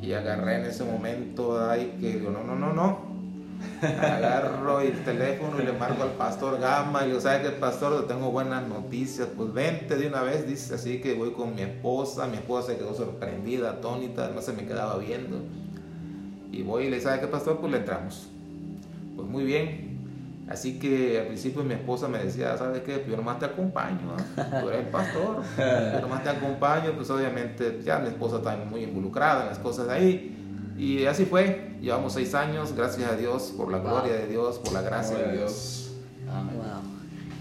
Y 0.00 0.12
agarré 0.12 0.60
en 0.60 0.66
ese 0.66 0.84
momento 0.84 1.58
ahí 1.66 1.96
que 2.00 2.18
digo, 2.18 2.30
no, 2.30 2.44
no, 2.44 2.54
no, 2.54 2.72
no. 2.72 3.13
Agarro 3.82 4.80
el 4.80 5.04
teléfono 5.04 5.60
y 5.60 5.64
le 5.64 5.72
marco 5.72 6.02
al 6.02 6.12
pastor 6.12 6.58
Gama 6.58 7.00
y 7.00 7.02
le 7.02 7.08
digo, 7.08 7.20
¿sabes 7.20 7.48
qué, 7.48 7.50
pastor? 7.50 8.06
Tengo 8.06 8.30
buenas 8.30 8.66
noticias. 8.66 9.28
Pues 9.36 9.52
vente 9.52 9.96
de 9.96 10.06
una 10.06 10.22
vez, 10.22 10.46
dice 10.46 10.74
así 10.74 11.00
que 11.00 11.14
voy 11.14 11.32
con 11.32 11.54
mi 11.54 11.62
esposa. 11.62 12.26
Mi 12.26 12.36
esposa 12.36 12.72
se 12.72 12.78
quedó 12.78 12.94
sorprendida, 12.94 13.70
atónita, 13.70 14.30
no 14.34 14.40
se 14.40 14.52
me 14.52 14.66
quedaba 14.66 14.98
viendo. 14.98 15.42
Y 16.50 16.62
voy 16.62 16.84
y 16.84 16.90
le 16.90 16.96
digo, 16.96 17.08
¿sabes 17.08 17.20
qué, 17.20 17.26
pastor? 17.26 17.58
Pues 17.58 17.72
le 17.72 17.78
entramos. 17.78 18.28
Pues 19.16 19.28
muy 19.28 19.44
bien, 19.44 19.94
Así 20.48 20.78
que 20.78 21.20
al 21.20 21.26
principio 21.28 21.64
mi 21.64 21.72
esposa 21.72 22.06
me 22.06 22.18
decía, 22.18 22.56
¿sabes 22.58 22.82
qué? 22.82 23.04
Yo 23.08 23.16
nomás 23.16 23.38
te 23.38 23.46
acompaño, 23.46 24.14
tú 24.36 24.68
eres 24.68 24.80
el 24.80 24.88
pastor, 24.88 25.42
yo 25.56 26.00
nomás 26.02 26.22
te 26.22 26.28
acompaño, 26.28 26.92
pues 26.92 27.08
obviamente 27.08 27.80
ya 27.82 27.98
mi 27.98 28.08
esposa 28.08 28.36
está 28.36 28.54
muy 28.56 28.82
involucrada 28.82 29.42
en 29.42 29.48
las 29.48 29.58
cosas 29.58 29.86
de 29.86 29.92
ahí. 29.94 30.43
Y 30.76 31.06
así 31.06 31.24
fue, 31.24 31.76
llevamos 31.80 32.14
seis 32.14 32.34
años, 32.34 32.74
gracias 32.74 33.10
a 33.10 33.16
Dios, 33.16 33.52
por 33.56 33.70
la 33.70 33.78
gloria 33.78 34.14
de 34.14 34.26
Dios, 34.26 34.58
por 34.58 34.72
la 34.72 34.82
gracia 34.82 35.16
de 35.16 35.36
Dios. 35.36 35.92
Amén. 36.30 36.54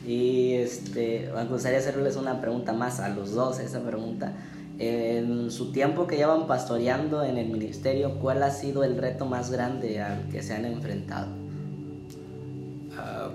Y 0.05 0.53
este, 0.55 1.31
me 1.33 1.45
gustaría 1.45 1.79
hacerles 1.79 2.17
una 2.17 2.41
pregunta 2.41 2.73
más 2.73 2.99
a 2.99 3.09
los 3.09 3.31
dos, 3.33 3.59
esa 3.59 3.81
pregunta. 3.81 4.33
En 4.77 5.49
su 5.49 5.71
tiempo 5.71 6.07
que 6.07 6.17
llevan 6.17 6.45
pastoreando 6.47 7.23
en 7.23 7.37
el 7.37 7.47
ministerio, 7.49 8.19
¿cuál 8.19 8.43
ha 8.43 8.51
sido 8.51 8.83
el 8.83 8.97
reto 8.97 9.25
más 9.25 9.49
grande 9.49 10.01
al 10.01 10.27
que 10.29 10.43
se 10.43 10.53
han 10.53 10.65
enfrentado? 10.65 11.27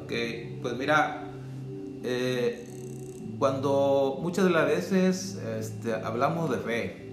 ok, 0.04 0.12
pues 0.62 0.74
mira, 0.76 1.24
eh, 2.04 2.66
cuando 3.38 4.18
muchas 4.22 4.44
de 4.44 4.50
las 4.50 4.66
veces 4.66 5.38
este, 5.58 5.94
hablamos 5.94 6.50
de 6.50 6.58
fe, 6.58 7.07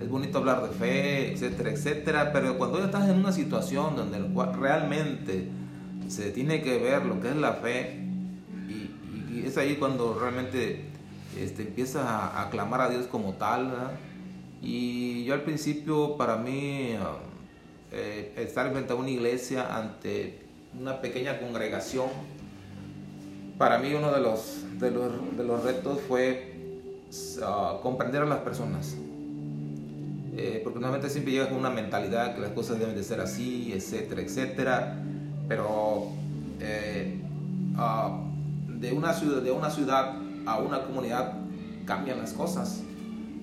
es 0.00 0.08
bonito 0.08 0.38
hablar 0.38 0.62
de 0.62 0.68
fe, 0.68 1.32
etcétera, 1.32 1.70
etcétera, 1.70 2.32
pero 2.32 2.56
cuando 2.56 2.78
ya 2.78 2.86
estás 2.86 3.08
en 3.08 3.16
una 3.16 3.32
situación 3.32 3.96
donde 3.96 4.18
realmente 4.56 5.48
se 6.08 6.30
tiene 6.30 6.62
que 6.62 6.78
ver 6.78 7.04
lo 7.04 7.20
que 7.20 7.28
es 7.28 7.36
la 7.36 7.54
fe, 7.54 8.04
y, 8.68 9.42
es 9.44 9.56
ahí 9.56 9.76
cuando 9.76 10.18
realmente 10.18 10.84
este, 11.38 11.62
empiezas 11.62 12.04
a, 12.04 12.42
a, 12.42 12.50
clamar 12.50 12.80
a 12.80 12.88
Dios 12.88 13.06
como 13.06 13.34
tal, 13.34 13.72
y 14.62 15.24
yo 15.24 15.34
al 15.34 15.42
principio 15.42 16.16
para 16.16 16.36
mí 16.36 16.94
eh, 17.92 18.34
estar 18.36 18.70
frente 18.70 18.92
a 18.92 18.96
una 18.96 19.10
iglesia 19.10 19.76
ante 19.76 20.46
una 20.78 21.00
pequeña 21.00 21.40
congregación, 21.40 22.08
para 23.56 23.78
mí 23.78 23.94
uno 23.94 24.12
de 24.12 24.20
los, 24.20 24.64
de 24.78 24.90
los, 24.90 25.64
retos 25.64 26.00
fue 26.06 26.54
ah, 27.42 27.78
comprender 27.82 28.22
a 28.22 28.26
las 28.26 28.38
personas. 28.40 28.96
Eh, 30.40 30.60
porque 30.62 30.78
normalmente 30.78 31.10
siempre 31.10 31.32
llegas 31.32 31.48
con 31.48 31.58
una 31.58 31.70
mentalidad 31.70 32.36
que 32.36 32.40
las 32.40 32.52
cosas 32.52 32.78
deben 32.78 32.94
de 32.94 33.02
ser 33.02 33.20
así, 33.20 33.72
etcétera, 33.72 34.22
etcétera. 34.22 34.96
Pero 35.48 36.12
eh, 36.60 37.20
ah, 37.76 38.20
de, 38.68 38.92
una 38.92 39.12
ciudad, 39.14 39.42
de 39.42 39.50
una 39.50 39.68
ciudad 39.68 40.14
a 40.46 40.58
una 40.58 40.84
comunidad 40.84 41.32
cambian 41.86 42.20
las 42.20 42.34
cosas. 42.34 42.84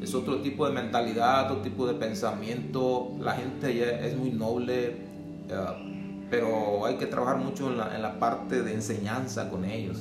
es 0.02 0.16
otro 0.16 0.38
tipo 0.38 0.66
de 0.66 0.72
mentalidad, 0.72 1.52
otro 1.52 1.64
tipo 1.64 1.86
de 1.86 1.96
pensamiento. 1.96 3.12
La 3.20 3.34
gente 3.34 3.76
ya 3.76 3.88
es 3.88 4.16
muy 4.16 4.30
noble, 4.30 4.86
eh, 4.86 6.26
pero 6.30 6.86
hay 6.86 6.96
que 6.96 7.08
trabajar 7.08 7.40
mucho 7.40 7.70
en 7.72 7.78
la, 7.78 7.94
en 7.94 8.02
la, 8.04 8.20
parte 8.20 8.62
de 8.62 8.74
enseñanza 8.74 9.50
con 9.50 9.66
ellos. 9.66 9.98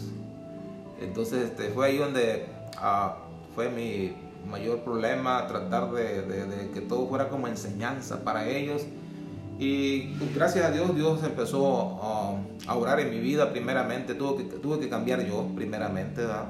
Entonces 1.01 1.47
este, 1.51 1.71
fue 1.71 1.89
ahí 1.89 1.97
donde 1.97 2.47
ah, 2.77 3.17
fue 3.57 3.69
mi 3.69 4.13
mayor 4.51 4.81
problema, 4.81 5.47
tratar 5.47 5.93
de, 5.93 6.23
de, 6.23 6.71
que 6.71 6.81
todo 6.81 7.07
fuera 7.09 7.29
como 7.29 7.49
enseñanza 7.49 8.25
para 8.25 8.49
ellos. 8.49 8.83
Y 9.59 10.15
gracias 10.35 10.65
a 10.65 10.71
Dios, 10.71 10.95
Dios 10.97 11.23
empezó 11.23 12.37
a 12.67 12.75
orar 12.75 13.01
en 13.01 13.11
mi 13.11 13.21
vida 13.21 13.51
primeramente, 13.51 14.15
tuve 14.15 14.39
que, 14.39 14.57
tuve 14.57 14.81
que 14.81 14.89
cambiar 14.89 15.25
yo 15.27 15.47
primeramente. 15.55 16.23
¿verdad? 16.23 16.47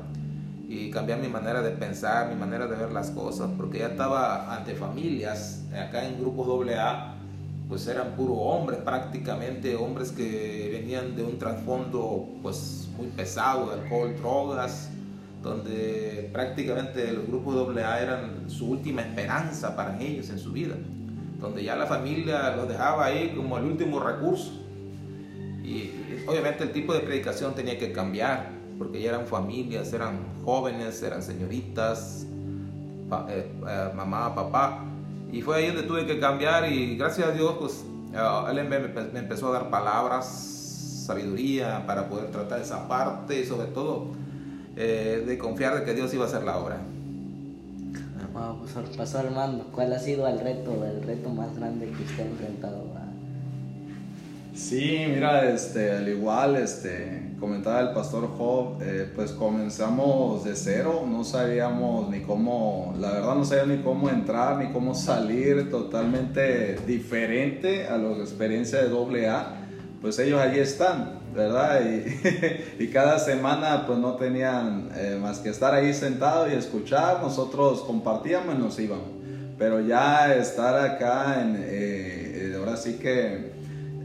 y 0.68 0.90
cambiar 0.90 1.20
mi 1.20 1.28
manera 1.28 1.62
de 1.62 1.70
pensar, 1.70 2.28
mi 2.28 2.36
manera 2.36 2.66
de 2.66 2.76
ver 2.76 2.90
las 2.90 3.10
cosas, 3.10 3.50
porque 3.56 3.80
ya 3.80 3.88
estaba 3.88 4.54
ante 4.54 4.74
familias, 4.74 5.62
acá 5.72 6.06
en 6.06 6.18
grupos 6.18 6.68
AA, 6.68 7.14
pues 7.68 7.86
eran 7.86 8.12
puros 8.12 8.36
hombres 8.40 8.80
prácticamente, 8.80 9.76
hombres 9.76 10.10
que 10.10 10.70
venían 10.72 11.16
de 11.16 11.24
un 11.24 11.38
trasfondo 11.38 12.28
pues 12.42 12.88
muy 12.96 13.08
pesado, 13.08 13.70
de 13.70 13.82
alcohol, 13.82 14.14
drogas, 14.16 14.90
donde 15.44 16.30
prácticamente 16.32 17.12
los 17.12 17.26
grupos 17.26 17.76
AA 17.76 18.00
eran 18.00 18.50
su 18.50 18.70
última 18.70 19.02
esperanza 19.02 19.76
para 19.76 20.00
ellos 20.00 20.30
en 20.30 20.38
su 20.38 20.52
vida, 20.52 20.74
donde 21.38 21.62
ya 21.62 21.76
la 21.76 21.86
familia 21.86 22.56
los 22.56 22.66
dejaba 22.66 23.04
ahí 23.04 23.34
como 23.36 23.58
el 23.58 23.64
último 23.64 24.00
recurso. 24.00 24.52
Y 25.62 25.90
obviamente 26.26 26.64
el 26.64 26.72
tipo 26.72 26.94
de 26.94 27.00
predicación 27.00 27.54
tenía 27.54 27.78
que 27.78 27.92
cambiar, 27.92 28.52
porque 28.78 29.02
ya 29.02 29.10
eran 29.10 29.26
familias, 29.26 29.92
eran 29.92 30.18
jóvenes, 30.44 31.02
eran 31.02 31.22
señoritas, 31.22 32.26
eh, 33.28 33.52
eh, 33.68 33.90
mamá, 33.94 34.34
papá. 34.34 34.82
Y 35.30 35.42
fue 35.42 35.56
ahí 35.56 35.66
donde 35.66 35.82
tuve 35.82 36.06
que 36.06 36.18
cambiar 36.18 36.70
y 36.72 36.96
gracias 36.96 37.28
a 37.28 37.32
Dios, 37.32 37.56
pues 37.60 37.84
él 38.50 38.68
me, 38.68 39.18
empezó 39.18 39.48
a 39.48 39.52
dar 39.52 39.70
palabras, 39.70 41.04
sabiduría 41.06 41.84
para 41.86 42.08
poder 42.08 42.30
tratar 42.30 42.60
esa 42.60 42.88
parte 42.88 43.40
y 43.40 43.44
sobre 43.44 43.66
todo 43.66 44.23
eh, 44.76 45.24
de 45.26 45.38
confiar 45.38 45.78
de 45.78 45.84
que 45.84 45.94
Dios 45.94 46.12
iba 46.14 46.24
a 46.24 46.28
hacer 46.28 46.42
la 46.42 46.58
obra. 46.58 46.80
Wow, 48.32 48.58
pues 48.58 48.96
pasó 48.96 49.18
Armando, 49.18 49.68
¿cuál 49.72 49.92
ha 49.92 49.98
sido 49.98 50.26
el 50.26 50.40
reto, 50.40 50.84
el 50.84 51.02
reto 51.02 51.28
más 51.28 51.56
grande 51.56 51.86
que 51.86 52.02
usted 52.02 52.24
ha 52.24 52.26
enfrentado? 52.26 52.94
Sí, 54.54 55.04
mira, 55.08 55.50
este, 55.50 55.90
al 55.90 56.08
igual, 56.08 56.54
este, 56.54 57.32
comentaba 57.40 57.80
el 57.80 57.90
pastor 57.92 58.28
Job, 58.38 58.80
eh, 58.80 59.10
pues 59.12 59.32
comenzamos 59.32 60.44
de 60.44 60.54
cero, 60.54 61.04
no 61.10 61.24
sabíamos 61.24 62.08
ni 62.08 62.20
cómo, 62.20 62.94
la 63.00 63.10
verdad 63.10 63.34
no 63.34 63.44
sabíamos 63.44 63.78
ni 63.78 63.82
cómo 63.82 64.10
entrar, 64.10 64.58
ni 64.58 64.72
cómo 64.72 64.94
salir, 64.94 65.68
totalmente 65.70 66.76
diferente 66.86 67.88
a 67.88 67.98
la 67.98 68.16
experiencia 68.18 68.80
de 68.80 68.90
doble 68.90 69.28
A, 69.28 69.56
pues 70.00 70.20
ellos 70.20 70.40
allí 70.40 70.60
están, 70.60 71.18
¿verdad? 71.34 71.80
Y, 72.78 72.88
cada 72.88 73.18
semana 73.18 73.86
pues 73.86 73.98
no 73.98 74.14
tenían 74.14 74.90
eh, 74.96 75.18
más 75.20 75.38
que 75.38 75.48
estar 75.48 75.74
ahí 75.74 75.92
sentados 75.92 76.52
y 76.52 76.54
escuchar, 76.54 77.20
nosotros 77.20 77.80
compartíamos 77.80 78.54
y 78.54 78.58
nos 78.58 78.78
íbamos, 78.78 79.08
pero 79.58 79.80
ya 79.80 80.34
estar 80.34 80.78
acá, 80.78 81.40
en, 81.40 81.56
eh, 81.58 82.54
ahora 82.56 82.76
sí 82.76 82.94
que 82.94 83.52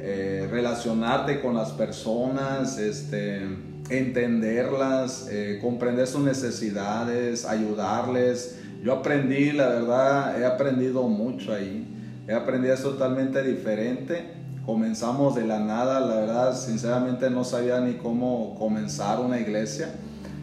eh, 0.02 0.48
relacionarte 0.50 1.42
con 1.42 1.56
las 1.56 1.72
personas, 1.72 2.78
este, 2.78 3.42
entenderlas, 3.90 5.28
eh, 5.30 5.60
comprender 5.62 6.08
sus 6.08 6.22
necesidades, 6.22 7.46
ayudarles. 7.46 8.60
Yo 8.82 8.94
aprendí, 8.94 9.52
la 9.52 9.68
verdad, 9.68 10.42
he 10.42 10.46
aprendido 10.46 11.04
mucho 11.10 11.54
ahí. 11.54 11.86
He 12.28 12.34
aprendido 12.34 12.78
totalmente 12.78 13.44
diferente. 13.44 14.39
Comenzamos 14.70 15.34
de 15.34 15.48
la 15.48 15.58
nada, 15.58 16.00
la 16.00 16.14
verdad, 16.14 16.56
sinceramente 16.56 17.32
no 17.32 17.44
sabía 17.44 17.82
ni 17.82 17.94
cómo 17.94 18.54
comenzar 18.60 19.20
una 19.20 19.40
iglesia. 19.40 19.96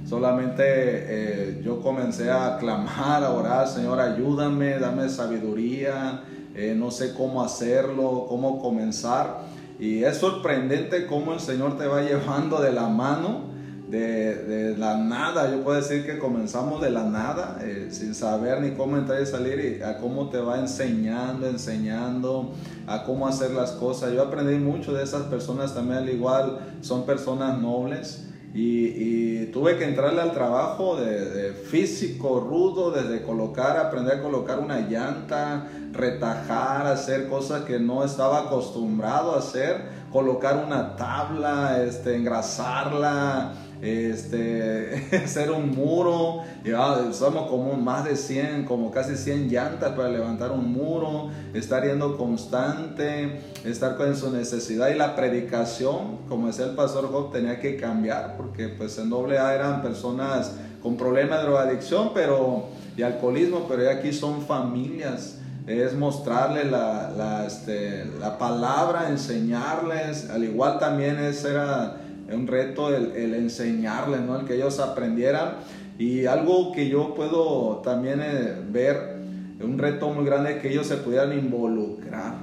Solamente 0.05 0.65
eh, 0.67 1.63
yo 1.65 1.81
comencé 1.81 2.33
a 2.33 2.59
clamar, 2.59 3.23
a 3.23 3.31
orar, 3.31 3.69
Señor, 3.69 4.01
ayúdame, 4.01 4.81
dame 4.81 5.09
sabiduría, 5.11 6.25
eh, 6.57 6.75
no 6.77 6.91
sé 6.91 7.15
cómo 7.15 7.41
hacerlo, 7.41 8.27
cómo 8.29 8.61
comenzar. 8.61 9.43
Y 9.79 10.03
es 10.03 10.17
sorprendente 10.17 11.07
cómo 11.07 11.33
el 11.33 11.39
Señor 11.39 11.79
te 11.79 11.87
va 11.87 12.03
llevando 12.03 12.61
de 12.61 12.73
la 12.73 12.89
mano, 12.89 13.43
de, 13.89 14.75
la 14.79 14.97
nada. 14.97 15.51
Yo 15.51 15.63
puedo 15.63 15.81
decir 15.81 16.05
que 16.05 16.19
comenzamos 16.19 16.81
de 16.81 16.91
la 16.91 17.05
nada, 17.05 17.59
eh, 17.63 17.89
sin 17.91 18.15
saber 18.15 18.61
ni 18.61 18.73
cómo 18.73 18.97
entrar 18.97 19.21
y 19.23 19.27
salir, 19.27 19.79
y 19.79 19.83
a 19.83 19.99
cómo 19.99 20.29
te 20.29 20.39
va 20.39 20.59
enseñando, 20.59 21.47
enseñando, 21.47 22.53
a 22.87 23.05
cómo 23.05 23.27
hacer 23.27 23.53
las 23.53 23.73
cosas. 23.73 24.13
Yo 24.13 24.23
aprendí 24.23 24.57
mucho 24.57 24.93
de 24.93 25.05
esas 25.05 25.23
personas 25.25 25.75
también, 25.75 25.99
al 25.99 26.09
igual, 26.09 26.59
son 26.81 27.07
personas 27.07 27.61
nobles. 27.61 28.23
Y, 28.59 29.47
tuve 29.53 29.77
que 29.77 29.85
entrarle 29.85 30.21
al 30.21 30.33
trabajo 30.33 30.97
de, 30.97 31.53
físico 31.53 32.41
rudo, 32.41 32.91
desde 32.91 33.23
colocar, 33.23 33.77
aprender 33.77 34.19
a 34.19 34.23
colocar 34.23 34.59
una 34.59 34.81
llanta, 34.81 35.69
retajar, 35.93 36.87
hacer 36.87 37.29
cosas 37.29 37.65
que 37.65 37.79
no 37.79 38.03
estaba 38.03 38.41
acostumbrado 38.41 39.35
a 39.35 39.39
hacer, 39.39 39.83
colocar 40.11 40.63
una 40.67 40.97
tabla, 40.97 41.83
este, 41.83 42.17
engrasarla, 42.17 43.53
este, 43.83 45.07
hacer 45.25 45.51
un 45.51 45.71
muro, 45.71 46.43
y, 46.65 46.73
usamos 46.73 47.49
como 47.49 47.75
más 47.75 48.05
de 48.05 48.17
100, 48.17 48.65
como 48.65 48.91
casi 48.91 49.17
100 49.17 49.49
llantas 49.49 49.93
para 49.95 50.09
levantar 50.09 50.51
un 50.51 50.73
muro, 50.73 51.31
estar 51.55 51.85
yendo 51.85 52.17
constante, 52.17 53.41
estar 53.65 53.97
con 53.97 54.17
su 54.17 54.31
necesidad. 54.31 54.89
Y 54.89 54.95
la 54.95 55.15
predicación, 55.15 56.19
como 56.29 56.49
decía 56.49 56.67
el 56.67 56.75
pastor 56.75 57.11
Job, 57.11 57.33
tenía 57.33 57.61
que 57.61 57.77
cambiar, 57.77 58.37
porque 58.37 58.69
pues 58.69 58.99
en 58.99 59.11
doble 59.11 59.39
A 59.39 59.55
eran 59.55 59.83
personas 59.83 60.53
con 60.83 60.97
problemas 60.97 61.41
de 61.41 61.47
drogadicción 61.47 62.13
pero, 62.15 62.67
y 62.97 63.03
alcoholismo, 63.03 63.67
pero 63.69 63.91
aquí 63.91 64.13
son 64.13 64.43
familias. 64.43 65.39
Es 65.67 65.95
mostrarle 65.95 66.65
la, 66.65 67.45
este, 67.45 68.05
la 68.21 68.39
palabra, 68.39 69.09
enseñarles, 69.09 70.31
al 70.31 70.45
igual 70.45 70.79
también 70.79 71.19
ese 71.19 71.51
era 71.51 71.97
un 72.33 72.47
reto 72.47 72.95
el, 72.95 73.13
el 73.13 73.35
enseñarles, 73.35 74.21
¿no? 74.21 74.41
el 74.41 74.47
que 74.47 74.55
ellos 74.55 74.79
aprendieran. 74.81 75.57
Y 75.99 76.27
algo 76.27 76.73
que 76.73 76.89
yo 76.89 77.15
puedo 77.15 77.77
también 77.77 78.21
eh, 78.23 78.55
ver, 78.69 79.17
un 79.63 79.79
reto 79.79 80.11
muy 80.11 80.25
grande 80.25 80.59
que 80.59 80.71
ellos 80.71 80.87
se 80.87 80.97
pudieran 80.97 81.33
involucrar. 81.33 82.35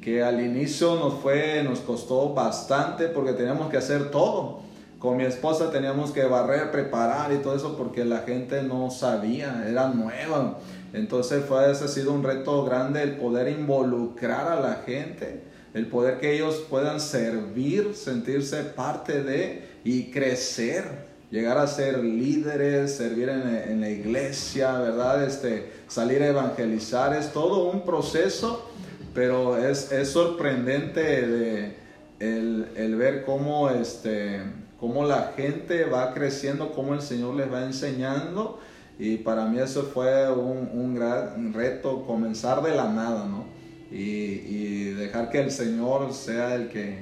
Que 0.00 0.22
al 0.24 0.40
inicio 0.44 0.96
nos 0.96 1.14
fue, 1.14 1.62
nos 1.62 1.80
costó 1.80 2.32
bastante 2.32 3.06
porque 3.06 3.32
teníamos 3.32 3.70
que 3.70 3.76
hacer 3.76 4.10
todo. 4.10 4.60
Con 4.98 5.16
mi 5.16 5.24
esposa 5.24 5.70
teníamos 5.70 6.10
que 6.10 6.24
barrer, 6.24 6.70
preparar 6.70 7.32
y 7.32 7.38
todo 7.38 7.54
eso 7.54 7.76
porque 7.76 8.04
la 8.04 8.18
gente 8.18 8.62
no 8.62 8.90
sabía, 8.90 9.64
era 9.68 9.88
nueva. 9.88 10.58
Entonces 10.92 11.44
fue 11.44 11.70
ese 11.70 11.84
ha 11.84 11.88
sido 11.88 12.12
un 12.12 12.22
reto 12.22 12.64
grande 12.64 13.02
el 13.02 13.16
poder 13.16 13.48
involucrar 13.48 14.48
a 14.48 14.60
la 14.60 14.74
gente 14.86 15.49
el 15.74 15.86
poder 15.86 16.18
que 16.18 16.34
ellos 16.34 16.66
puedan 16.68 17.00
servir, 17.00 17.94
sentirse 17.94 18.62
parte 18.64 19.22
de 19.22 19.68
y 19.84 20.10
crecer, 20.10 20.84
llegar 21.30 21.58
a 21.58 21.66
ser 21.66 22.02
líderes, 22.02 22.96
servir 22.96 23.28
en, 23.28 23.80
la 23.80 23.88
iglesia, 23.88 24.78
¿verdad? 24.78 25.24
Este, 25.24 25.70
salir 25.86 26.22
a 26.22 26.28
evangelizar, 26.28 27.14
es 27.14 27.32
todo 27.32 27.70
un 27.70 27.84
proceso, 27.84 28.68
pero 29.14 29.56
es, 29.56 29.90
sorprendente 30.08 31.26
de, 31.26 31.76
el, 32.18 32.96
ver 32.96 33.24
cómo, 33.24 33.70
este, 33.70 34.42
cómo 34.78 35.04
la 35.04 35.32
gente 35.36 35.84
va 35.84 36.12
creciendo, 36.14 36.72
cómo 36.72 36.94
el 36.94 37.02
Señor 37.02 37.36
les 37.36 37.52
va 37.52 37.64
enseñando. 37.64 38.58
Y 38.98 39.18
para 39.18 39.46
mí 39.46 39.58
eso 39.58 39.84
fue 39.84 40.30
un, 40.30 40.68
un 40.74 40.94
gran 40.94 41.54
reto, 41.54 42.04
comenzar 42.04 42.60
de 42.62 42.74
la 42.74 42.92
nada, 42.92 43.24
¿no? 43.24 43.59
Y, 43.90 44.90
dejar 44.90 45.30
que 45.30 45.40
el 45.40 45.50
Señor 45.50 46.12
sea 46.12 46.54
el 46.54 46.68
que, 46.68 46.98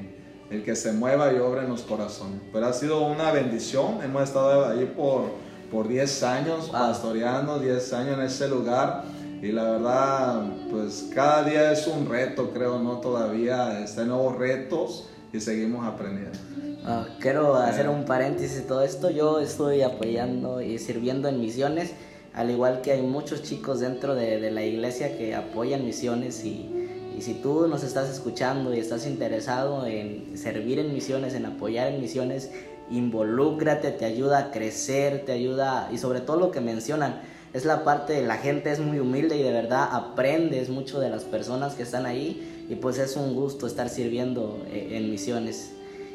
el 0.51 0.63
que 0.63 0.77
se 0.77 0.93
mueva 0.93 1.33
y 1.33 1.39
obre 1.39 1.63
en 1.63 1.69
los 1.69 1.83
corazones. 1.83 2.41
Pero 2.53 2.67
ha 2.67 2.73
sido 2.73 3.07
una 3.07 3.33
bendición, 3.33 3.99
hemos 4.03 4.23
estado 4.23 4.67
ahí 4.69 4.91
por, 4.97 5.33
por 5.71 5.89
10 5.89 6.23
años 6.23 6.69
pastoreando, 6.71 7.59
10 7.59 7.93
años 7.93 8.19
en 8.19 8.25
ese 8.25 8.49
lugar. 8.49 9.05
Y 9.43 9.53
la 9.53 9.65
verdad, 9.65 10.43
pues 10.71 11.11
cada 11.15 11.45
día 11.45 11.73
es 11.73 11.87
un 11.87 12.09
reto, 12.09 12.51
creo, 12.53 12.81
¿no? 12.81 12.99
Todavía 12.99 13.85
están 13.85 14.09
nuevos 14.09 14.37
retos 14.37 15.09
y 15.33 15.41
seguimos 15.41 15.87
aprendiendo. 15.87 16.39
Ah, 16.85 17.07
quiero 17.21 17.55
hacer 17.55 17.89
un 17.89 18.05
paréntesis 18.05 18.57
de 18.57 18.63
todo 18.63 18.83
esto. 18.83 19.11
Yo 19.11 19.41
estoy 19.41 19.83
apoyando 19.83 20.63
y 20.63 20.79
sirviendo 20.79 21.29
en 21.29 21.41
misiones, 21.41 21.93
al 22.35 22.51
igual 22.51 22.81
que 22.83 22.93
hay 22.93 23.03
muchos 23.03 23.43
chicos 23.43 23.81
dentro 23.81 24.15
de, 24.15 24.51
la 24.51 24.65
iglesia 24.65 25.17
que 25.17 25.35
apoyan 25.35 25.85
misiones 25.85 26.45
y 26.45 26.79
y 27.19 27.23
si 27.23 27.35
tú 27.35 27.67
nos 27.67 27.83
estás 27.83 28.09
escuchando 28.09 28.73
y 28.73 28.79
estás 28.79 29.05
interesado 29.05 29.85
en 29.87 30.39
servir 30.39 30.79
en 30.79 30.95
misiones, 30.95 31.35
en 31.35 31.47
apoyar 31.47 31.89
en 31.89 32.01
misiones, 32.01 32.49
involúcrate, 32.91 33.91
te 33.91 34.05
ayuda 34.05 34.39
a 34.39 34.51
crecer, 34.53 35.25
te 35.27 35.33
ayuda 35.33 35.89
y 35.93 35.99
sobre 35.99 36.21
todo 36.21 36.39
lo 36.39 36.53
que 36.53 36.61
mencionan, 36.61 37.21
es 37.53 37.65
la 37.65 37.83
parte 37.83 38.13
de 38.13 38.23
la 38.23 38.37
gente 38.37 38.71
es 38.71 38.79
muy 38.79 39.01
humilde 39.01 39.37
y 39.37 39.43
de 39.43 39.51
verdad 39.51 39.89
aprendes 39.91 40.69
mucho 40.69 41.01
de 41.01 41.11
las 41.11 41.25
personas 41.25 41.75
que 41.75 41.83
están 41.83 42.07
ahí 42.07 42.67
y 42.69 42.77
pues 42.77 42.99
es 42.99 43.17
un 43.17 43.35
gusto 43.35 43.67
estar 43.67 43.89
sirviendo 43.89 44.65
eh, 44.71 44.91
en 44.93 45.11
misiones. 45.11 45.73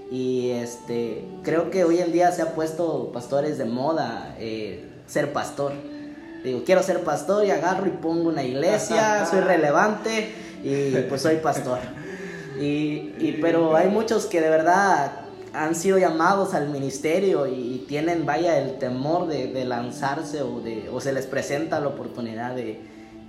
Y 0.09 0.51
este, 0.51 1.25
creo 1.43 1.69
que 1.69 1.83
hoy 1.83 1.99
en 1.99 2.13
día 2.13 2.31
se 2.31 2.43
ha 2.43 2.55
puesto 2.55 3.11
pastores 3.11 3.57
de 3.57 3.65
moda 3.65 4.37
eh, 4.39 4.85
ser 5.05 5.33
pastor. 5.33 5.73
Digo, 6.43 6.63
quiero 6.65 6.83
ser 6.83 7.01
pastor 7.01 7.45
y 7.45 7.51
agarro 7.51 7.87
y 7.87 7.91
pongo 7.91 8.29
una 8.29 8.43
iglesia, 8.43 9.25
soy 9.25 9.39
relevante 9.39 10.33
y 10.63 10.91
pues 11.07 11.21
soy 11.21 11.37
pastor. 11.37 11.79
Y, 12.59 13.13
y, 13.17 13.39
pero 13.41 13.75
hay 13.75 13.87
muchos 13.87 14.25
que 14.25 14.41
de 14.41 14.49
verdad 14.49 15.11
han 15.53 15.75
sido 15.75 15.97
llamados 15.97 16.53
al 16.53 16.69
ministerio 16.69 17.47
y 17.47 17.85
tienen, 17.87 18.25
vaya, 18.25 18.57
el 18.57 18.77
temor 18.79 19.27
de, 19.27 19.47
de 19.47 19.65
lanzarse 19.65 20.41
o, 20.41 20.59
de, 20.59 20.89
o 20.91 20.99
se 20.99 21.13
les 21.13 21.27
presenta 21.27 21.79
la 21.79 21.87
oportunidad 21.87 22.55
de, 22.55 22.81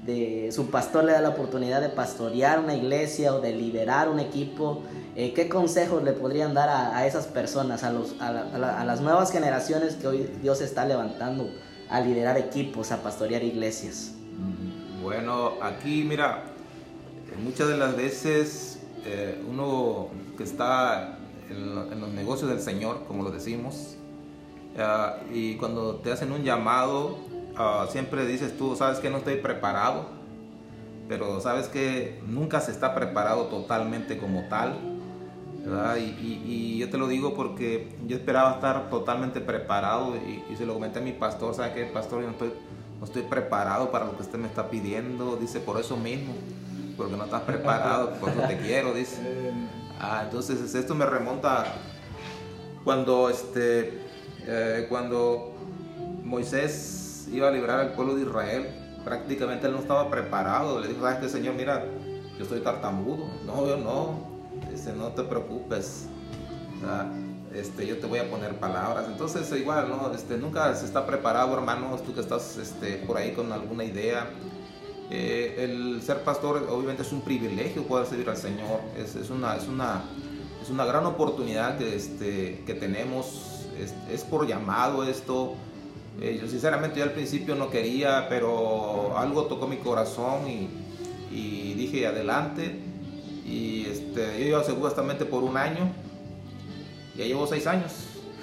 de, 0.04 0.50
su 0.52 0.70
pastor 0.70 1.04
le 1.04 1.12
da 1.12 1.20
la 1.20 1.30
oportunidad 1.30 1.80
de 1.80 1.90
pastorear 1.90 2.58
una 2.58 2.74
iglesia 2.74 3.34
o 3.34 3.40
de 3.40 3.52
liderar 3.52 4.08
un 4.08 4.20
equipo. 4.20 4.82
Eh, 5.16 5.32
¿Qué 5.34 5.48
consejos 5.48 6.02
le 6.02 6.12
podrían 6.12 6.54
dar 6.54 6.68
a, 6.68 6.96
a 6.96 7.06
esas 7.06 7.26
personas, 7.26 7.84
a, 7.84 7.92
los, 7.92 8.16
a, 8.20 8.32
la, 8.32 8.80
a, 8.80 8.84
las 8.84 9.00
nuevas 9.00 9.30
generaciones 9.30 9.94
que 9.94 10.06
hoy 10.06 10.30
Dios 10.42 10.60
está 10.60 10.84
levantando 10.84 11.48
a 11.94 12.00
liderar 12.00 12.36
equipos, 12.36 12.90
a 12.90 13.02
pastorear 13.04 13.44
iglesias? 13.44 14.14
Bueno, 15.00 15.52
aquí 15.62 16.02
mira, 16.02 16.42
muchas 17.40 17.68
de 17.68 17.76
las 17.76 17.96
veces 17.96 18.80
eh, 19.04 19.40
uno 19.48 20.08
que 20.36 20.42
está 20.42 21.18
en, 21.48 22.00
los 22.00 22.08
negocios 22.10 22.50
del 22.50 22.60
Señor, 22.60 23.04
como 23.06 23.22
lo 23.22 23.30
decimos, 23.30 23.96
uh, 24.76 25.32
y 25.32 25.54
cuando 25.56 25.96
te 25.96 26.10
hacen 26.10 26.32
un 26.32 26.42
llamado, 26.42 27.18
uh, 27.52 27.88
siempre 27.88 28.26
dices 28.26 28.58
tú, 28.58 28.74
sabes 28.74 28.98
que 28.98 29.08
no 29.08 29.18
estoy 29.18 29.36
preparado, 29.36 30.06
pero 31.06 31.40
sabes 31.40 31.68
que 31.68 32.20
nunca 32.26 32.60
se 32.60 32.72
está 32.72 32.92
preparado 32.96 33.44
totalmente 33.44 34.18
como 34.18 34.48
tal. 34.48 34.93
Y, 35.64 36.00
y, 36.00 36.42
y, 36.46 36.78
yo 36.78 36.90
te 36.90 36.98
lo 36.98 37.08
digo 37.08 37.34
porque 37.34 37.96
yo 38.06 38.16
esperaba 38.16 38.52
estar 38.52 38.90
totalmente 38.90 39.40
preparado 39.40 40.14
y, 40.16 40.44
y 40.52 40.56
se 40.56 40.66
lo 40.66 40.74
comenté 40.74 40.98
a 40.98 41.02
mi 41.02 41.12
pastor, 41.12 41.54
¿sabe 41.54 41.72
qué, 41.72 41.84
pastor? 41.86 42.20
Yo 42.20 42.26
no 42.26 42.32
estoy, 42.32 42.52
no 42.98 43.06
estoy 43.06 43.22
preparado 43.22 43.90
para 43.90 44.04
lo 44.04 44.16
que 44.16 44.22
usted 44.22 44.38
me 44.38 44.46
está 44.46 44.68
pidiendo, 44.68 45.36
dice, 45.36 45.60
por 45.60 45.80
eso 45.80 45.96
mismo, 45.96 46.34
porque 46.98 47.16
no 47.16 47.24
estás 47.24 47.42
preparado, 47.46 48.10
por 48.20 48.28
eso 48.30 48.40
te 48.42 48.58
quiero, 48.58 48.92
dice. 48.92 49.22
Ah, 49.98 50.22
entonces 50.24 50.74
esto 50.74 50.94
me 50.94 51.06
remonta 51.06 51.64
cuando, 52.84 53.30
este, 53.30 54.02
eh, 54.46 54.86
cuando 54.90 55.54
Moisés 56.22 57.26
iba 57.32 57.48
a 57.48 57.50
librar 57.50 57.80
al 57.80 57.92
pueblo 57.94 58.16
de 58.16 58.22
Israel, 58.22 58.66
prácticamente 59.04 59.66
él 59.66 59.72
no 59.72 59.78
estaba 59.78 60.10
preparado. 60.10 60.80
Le 60.80 60.88
dijo, 60.88 61.00
¿sabes 61.00 61.18
qué, 61.20 61.28
Señor? 61.28 61.54
Mira, 61.54 61.84
yo 62.36 62.42
estoy 62.42 62.60
tartamudo. 62.60 63.26
No, 63.46 63.66
yo 63.66 63.76
no. 63.76 64.33
No 64.92 65.08
te 65.08 65.22
preocupes. 65.22 66.06
Este, 67.54 67.86
yo 67.86 67.98
te 67.98 68.06
voy 68.06 68.18
a 68.18 68.28
poner 68.28 68.56
palabras. 68.56 69.06
Entonces, 69.08 69.50
igual, 69.58 69.88
¿no? 69.88 70.12
Este, 70.12 70.36
nunca 70.36 70.74
se 70.74 70.84
está 70.84 71.06
preparado, 71.06 71.54
hermanos, 71.54 72.02
tú 72.02 72.12
que 72.12 72.20
estás 72.20 72.56
este, 72.56 72.96
por 73.06 73.16
ahí 73.16 73.32
con 73.32 73.52
alguna 73.52 73.84
idea. 73.84 74.28
Eh, 75.10 75.56
el 75.58 76.02
ser 76.02 76.22
pastor 76.24 76.66
obviamente 76.70 77.02
es 77.02 77.12
un 77.12 77.20
privilegio 77.20 77.84
poder 77.84 78.06
servir 78.06 78.28
al 78.28 78.36
Señor. 78.36 78.80
Es, 78.98 79.14
es, 79.14 79.30
una, 79.30 79.56
es, 79.56 79.68
una, 79.68 80.02
es 80.60 80.68
una 80.68 80.84
gran 80.84 81.06
oportunidad 81.06 81.78
que, 81.78 81.94
este, 81.94 82.62
que 82.66 82.74
tenemos. 82.74 83.66
Es, 84.10 84.22
por 84.24 84.46
llamado 84.46 85.04
esto. 85.04 85.54
Eh, 86.20 86.38
yo 86.40 86.48
sinceramente 86.48 86.98
yo 86.98 87.04
al 87.04 87.12
principio 87.12 87.54
no 87.54 87.70
quería, 87.70 88.26
pero 88.28 89.16
algo 89.16 89.44
tocó 89.44 89.66
mi 89.66 89.78
corazón 89.78 90.48
y 90.48 91.74
dije 91.74 92.06
adelante. 92.06 92.93
Y 93.44 93.86
este, 93.86 94.40
yo 94.40 94.46
iba 94.46 94.64
seguramente 94.64 95.24
por 95.24 95.42
un 95.42 95.56
año. 95.56 95.90
Ya 97.16 97.24
llevo 97.24 97.46
seis 97.46 97.66
años. 97.66 97.92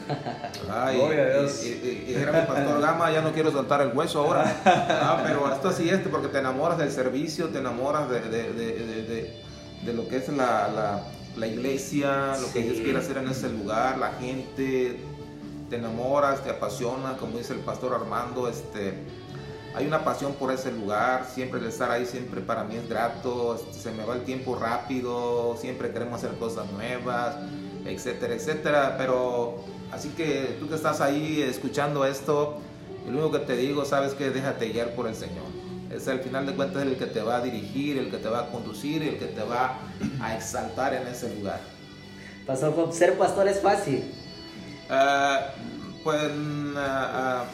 Ay, 0.69 0.97
y, 0.97 1.67
y, 1.67 2.05
y, 2.09 2.13
era 2.15 2.31
mi 2.31 2.47
pastor 2.47 2.81
Gama, 2.81 3.11
ya 3.11 3.21
no 3.21 3.31
quiero 3.31 3.51
soltar 3.51 3.81
el 3.81 3.95
hueso 3.95 4.19
ahora. 4.19 4.61
Ah, 4.65 5.21
pero 5.25 5.51
esto 5.53 5.69
así 5.69 5.89
es, 5.89 5.99
porque 6.07 6.27
te 6.27 6.39
enamoras 6.39 6.77
del 6.77 6.91
servicio, 6.91 7.49
te 7.49 7.59
enamoras 7.59 8.09
de, 8.09 8.19
de, 8.21 8.53
de, 8.53 9.43
de 9.83 9.93
lo 9.93 10.07
que 10.07 10.17
es 10.17 10.29
la, 10.29 10.67
la, 10.67 11.03
la 11.37 11.47
iglesia, 11.47 12.35
lo 12.39 12.51
que 12.51 12.61
Dios 12.61 12.77
quiere 12.77 12.99
hacer 12.99 13.17
en 13.17 13.29
ese 13.29 13.49
lugar, 13.49 13.97
la 13.97 14.13
gente, 14.13 14.99
te 15.69 15.75
enamoras, 15.75 16.43
te 16.43 16.49
apasiona, 16.49 17.17
como 17.17 17.37
dice 17.37 17.53
el 17.53 17.59
pastor 17.59 17.93
Armando, 17.93 18.47
este, 18.47 18.93
hay 19.73 19.85
una 19.85 20.03
pasión 20.03 20.33
por 20.33 20.51
ese 20.51 20.71
lugar, 20.71 21.27
siempre 21.33 21.59
el 21.59 21.67
estar 21.67 21.91
ahí 21.91 22.05
siempre 22.05 22.41
para 22.41 22.63
mí 22.63 22.75
es 22.75 22.89
grato, 22.89 23.55
este, 23.55 23.73
se 23.79 23.91
me 23.91 24.03
va 24.03 24.15
el 24.15 24.23
tiempo 24.23 24.55
rápido, 24.55 25.55
siempre 25.59 25.91
queremos 25.91 26.23
hacer 26.23 26.37
cosas 26.37 26.69
nuevas, 26.71 27.35
etcétera, 27.85 28.35
etcétera, 28.35 28.95
pero 28.97 29.63
así 29.91 30.09
que 30.09 30.57
tú 30.59 30.67
que 30.67 30.75
estás 30.75 30.99
ahí 31.01 31.41
escuchando 31.41 32.05
esto, 32.05 32.59
lo 33.05 33.11
único 33.11 33.31
que 33.31 33.39
te 33.39 33.55
digo, 33.55 33.85
sabes 33.85 34.13
que 34.13 34.29
déjate 34.29 34.69
guiar 34.69 34.93
por 34.93 35.07
el 35.07 35.15
Señor. 35.15 35.45
Es 35.89 36.07
al 36.07 36.19
final 36.19 36.45
de 36.45 36.53
cuentas 36.53 36.83
el 36.83 36.95
que 36.95 37.05
te 37.05 37.21
va 37.21 37.37
a 37.37 37.41
dirigir, 37.41 37.97
el 37.97 38.09
que 38.09 38.17
te 38.17 38.29
va 38.29 38.41
a 38.41 38.47
conducir, 38.47 39.03
el 39.03 39.17
que 39.17 39.25
te 39.25 39.43
va 39.43 39.77
a 40.21 40.35
exaltar 40.35 40.93
en 40.93 41.07
ese 41.07 41.33
lugar. 41.35 41.59
Pastor, 42.45 42.93
ser 42.93 43.17
pastor 43.17 43.47
es 43.47 43.59
fácil. 43.59 44.03
Uh, 44.89 46.01
pues, 46.03 46.31
uh, 46.31 46.77
uh, 46.77 47.45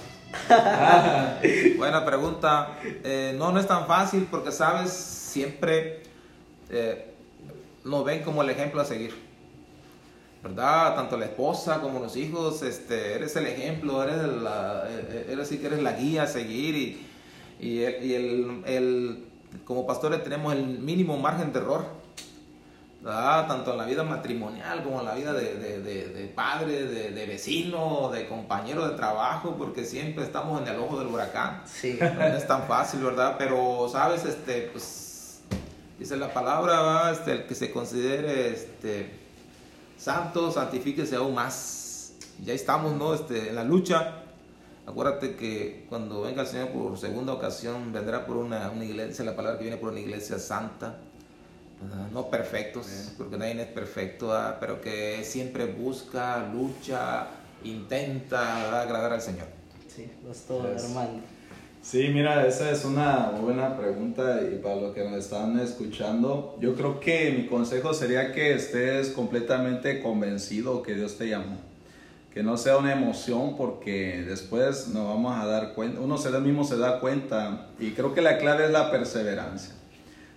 buena 1.77 2.05
pregunta. 2.05 2.77
Eh, 2.83 3.35
no, 3.37 3.51
no 3.51 3.59
es 3.59 3.67
tan 3.67 3.87
fácil 3.87 4.27
porque, 4.29 4.51
sabes, 4.51 4.91
siempre 4.91 6.03
eh, 6.69 7.13
nos 7.83 8.03
ven 8.05 8.23
como 8.23 8.41
el 8.41 8.49
ejemplo 8.49 8.81
a 8.81 8.85
seguir. 8.85 9.13
¿Verdad? 10.43 10.95
Tanto 10.95 11.17
la 11.17 11.25
esposa 11.25 11.81
como 11.81 11.99
los 11.99 12.15
hijos, 12.15 12.61
este, 12.61 13.15
eres 13.15 13.35
el 13.35 13.47
ejemplo, 13.47 14.03
eres, 14.03 14.17
la, 14.17 14.87
eres, 15.27 15.49
que 15.49 15.65
eres 15.65 15.81
la 15.81 15.93
guía 15.93 16.23
a 16.23 16.27
seguir 16.27 16.75
y, 16.75 17.05
y 17.59 17.83
el, 17.83 18.63
el, 18.65 19.25
como 19.65 19.85
pastores 19.87 20.23
tenemos 20.23 20.53
el 20.53 20.63
mínimo 20.79 21.17
margen 21.17 21.51
de 21.51 21.59
error. 21.59 21.96
¿Verdad? 23.01 23.47
tanto 23.47 23.71
en 23.71 23.77
la 23.77 23.85
vida 23.85 24.03
matrimonial 24.03 24.83
como 24.83 24.99
en 24.99 25.05
la 25.05 25.15
vida 25.15 25.33
de, 25.33 25.55
de, 25.55 25.81
de, 25.81 26.07
de 26.09 26.27
padre, 26.27 26.85
de, 26.85 27.11
de, 27.11 27.25
vecino, 27.25 28.09
de 28.11 28.27
compañero 28.27 28.87
de 28.87 28.95
trabajo, 28.95 29.55
porque 29.57 29.85
siempre 29.85 30.23
estamos 30.23 30.61
en 30.61 30.67
el 30.67 30.79
ojo 30.79 30.99
del 30.99 31.07
huracán. 31.07 31.61
Sí. 31.65 31.97
No 32.01 32.25
es 32.25 32.47
tan 32.47 32.63
fácil, 32.63 33.01
¿verdad? 33.01 33.35
Pero, 33.37 33.87
¿sabes? 33.91 34.25
Este, 34.25 34.69
pues, 34.71 35.41
dice 35.99 36.17
la 36.17 36.33
palabra, 36.33 36.81
¿verdad? 36.81 37.13
Este, 37.13 37.31
el 37.33 37.45
que 37.45 37.55
se 37.55 37.71
considere 37.71 38.53
este, 38.53 39.11
santo, 39.97 40.51
santifíquese 40.51 41.15
aún 41.15 41.35
más. 41.35 42.13
Ya 42.43 42.53
estamos, 42.53 42.93
¿no? 42.93 43.13
Este, 43.13 43.49
en 43.49 43.55
la 43.55 43.63
lucha. 43.63 44.23
Acuérdate 44.85 45.35
que 45.35 45.85
cuando 45.89 46.21
venga 46.21 46.43
el 46.43 46.47
Señor 46.47 46.69
por 46.69 46.97
segunda 46.97 47.33
ocasión, 47.33 47.91
vendrá 47.91 48.25
por 48.25 48.37
una, 48.37 48.69
una 48.69 48.85
iglesia, 48.85 49.25
la 49.25 49.35
palabra 49.35 49.57
que 49.57 49.65
viene 49.65 49.77
por 49.77 49.91
una 49.91 49.99
iglesia 49.99 50.39
santa 50.39 50.95
no 52.11 52.29
perfectos, 52.29 53.13
porque 53.17 53.37
nadie 53.37 53.61
es 53.61 53.67
perfecto, 53.67 54.29
¿verdad? 54.29 54.57
pero 54.59 54.81
que 54.81 55.23
siempre 55.23 55.65
busca, 55.65 56.49
lucha, 56.51 57.27
intenta 57.63 58.63
¿verdad? 58.63 58.81
agradar 58.81 59.13
al 59.13 59.21
Señor. 59.21 59.47
Sí, 59.87 60.09
pastor 60.25 60.73
es. 60.75 60.85
Armando. 60.85 61.21
Sí, 61.81 62.09
mira, 62.09 62.45
esa 62.45 62.69
es 62.71 62.83
una 62.83 63.29
buena 63.41 63.77
pregunta 63.77 64.41
y 64.41 64.57
para 64.57 64.75
los 64.75 64.93
que 64.93 65.05
nos 65.05 65.13
están 65.13 65.57
escuchando, 65.59 66.57
yo 66.59 66.75
creo 66.75 66.99
que 66.99 67.31
mi 67.31 67.47
consejo 67.47 67.93
sería 67.93 68.33
que 68.33 68.53
estés 68.53 69.09
completamente 69.09 70.01
convencido 70.01 70.83
que 70.83 70.95
Dios 70.95 71.17
te 71.17 71.29
llamó. 71.29 71.57
Que 72.33 72.43
no 72.43 72.57
sea 72.57 72.77
una 72.77 72.91
emoción 72.91 73.55
porque 73.55 74.23
después 74.27 74.89
nos 74.89 75.07
vamos 75.07 75.39
a 75.39 75.45
dar 75.45 75.73
cuenta, 75.75 76.01
uno 76.01 76.17
se 76.17 76.29
mismo 76.41 76.65
se 76.65 76.77
da 76.77 76.99
cuenta 76.99 77.69
y 77.79 77.91
creo 77.91 78.13
que 78.13 78.21
la 78.21 78.37
clave 78.37 78.65
es 78.65 78.71
la 78.71 78.91
perseverancia. 78.91 79.73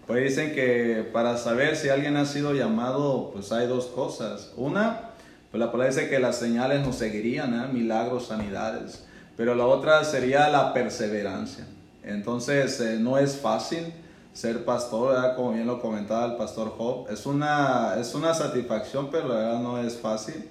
Pues 0.06 0.24
dicen 0.24 0.54
que 0.54 1.08
para 1.12 1.36
saber 1.36 1.76
si 1.76 1.88
alguien 1.88 2.16
ha 2.16 2.26
sido 2.26 2.52
llamado, 2.52 3.30
pues 3.32 3.52
hay 3.52 3.66
dos 3.66 3.86
cosas. 3.86 4.52
Una, 4.56 5.10
pues 5.50 5.60
la 5.60 5.70
palabra 5.70 5.94
dice 5.94 6.08
que 6.08 6.18
las 6.18 6.36
señales 6.36 6.84
nos 6.84 6.96
seguirían, 6.96 7.54
¿eh? 7.54 7.68
milagros, 7.72 8.26
sanidades. 8.26 9.04
Pero 9.36 9.54
la 9.54 9.66
otra 9.66 10.04
sería 10.04 10.48
la 10.48 10.74
perseverancia. 10.74 11.66
Entonces, 12.02 12.80
eh, 12.80 12.98
no 12.98 13.18
es 13.18 13.36
fácil 13.36 13.92
ser 14.32 14.64
pastor, 14.64 15.34
como 15.36 15.52
bien 15.52 15.66
lo 15.66 15.80
comentaba 15.80 16.26
el 16.26 16.36
pastor 16.36 16.74
Job. 16.76 17.08
Es 17.10 17.26
una, 17.26 17.96
es 18.00 18.14
una 18.14 18.34
satisfacción, 18.34 19.10
pero 19.10 19.28
la 19.28 19.34
verdad 19.34 19.60
no 19.60 19.78
es 19.78 19.96
fácil. 19.96 20.48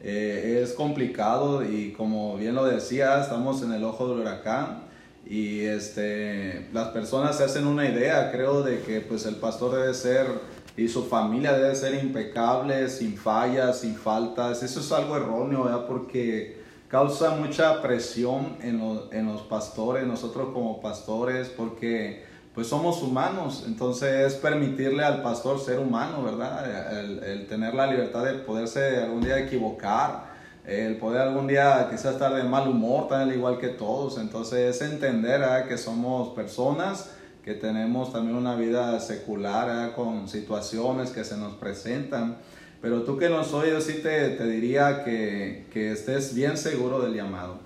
Eh, 0.00 0.60
es 0.62 0.72
complicado 0.74 1.64
y 1.64 1.92
como 1.92 2.36
bien 2.36 2.54
lo 2.54 2.64
decía, 2.64 3.20
estamos 3.20 3.62
en 3.62 3.72
el 3.72 3.82
ojo 3.84 4.08
del 4.08 4.20
huracán 4.20 4.87
y 5.28 5.60
este, 5.66 6.68
las 6.72 6.88
personas 6.88 7.36
se 7.36 7.44
hacen 7.44 7.66
una 7.66 7.86
idea, 7.86 8.30
creo, 8.32 8.62
de 8.62 8.80
que 8.80 9.00
pues 9.00 9.26
el 9.26 9.36
pastor 9.36 9.78
debe 9.78 9.92
ser 9.92 10.26
y 10.76 10.88
su 10.88 11.04
familia 11.04 11.52
debe 11.52 11.74
ser 11.74 12.02
impecable, 12.02 12.88
sin 12.88 13.16
fallas, 13.16 13.80
sin 13.80 13.94
faltas. 13.94 14.62
Eso 14.62 14.80
es 14.80 14.90
algo 14.92 15.16
erróneo, 15.16 15.64
¿verdad? 15.64 15.86
Porque 15.86 16.62
causa 16.88 17.32
mucha 17.32 17.82
presión 17.82 18.56
en, 18.62 18.80
en 19.12 19.26
los 19.26 19.42
pastores, 19.42 20.06
nosotros 20.06 20.48
como 20.54 20.80
pastores, 20.80 21.48
porque 21.48 22.26
pues 22.58 22.66
somos 22.66 23.04
humanos, 23.04 23.62
entonces 23.68 24.32
es 24.32 24.34
permitirle 24.34 25.04
al 25.04 25.22
pastor 25.22 25.60
ser 25.60 25.78
humano, 25.78 26.24
¿verdad? 26.24 26.98
El, 26.98 27.46
tener 27.46 27.72
la 27.72 27.86
libertad 27.86 28.24
de 28.24 28.34
poderse 28.34 28.96
algún 28.96 29.20
día 29.20 29.38
equivocar, 29.38 30.27
el 30.68 30.96
poder 30.96 31.22
algún 31.22 31.46
día 31.46 31.88
quizás 31.90 32.14
estar 32.14 32.34
de 32.34 32.44
mal 32.44 32.68
humor, 32.68 33.08
tan 33.08 33.32
igual 33.32 33.58
que 33.58 33.68
todos, 33.68 34.18
entonces 34.18 34.76
es 34.76 34.82
entender 34.82 35.42
que 35.66 35.78
somos 35.78 36.28
personas 36.34 37.10
que 37.42 37.54
tenemos 37.54 38.12
también 38.12 38.36
una 38.36 38.54
vida 38.54 39.00
secular 39.00 39.94
con 39.94 40.28
situaciones 40.28 41.10
que 41.10 41.24
se 41.24 41.36
nos 41.38 41.54
presentan, 41.54 42.36
pero 42.82 43.02
tú 43.02 43.16
que 43.16 43.28
nos 43.30 43.54
oyes, 43.54 43.84
sí 43.84 43.94
te, 44.02 44.30
te 44.30 44.44
diría 44.44 45.02
que, 45.04 45.66
que 45.72 45.92
estés 45.92 46.34
bien 46.34 46.56
seguro 46.56 47.00
del 47.00 47.14
llamado. 47.14 47.58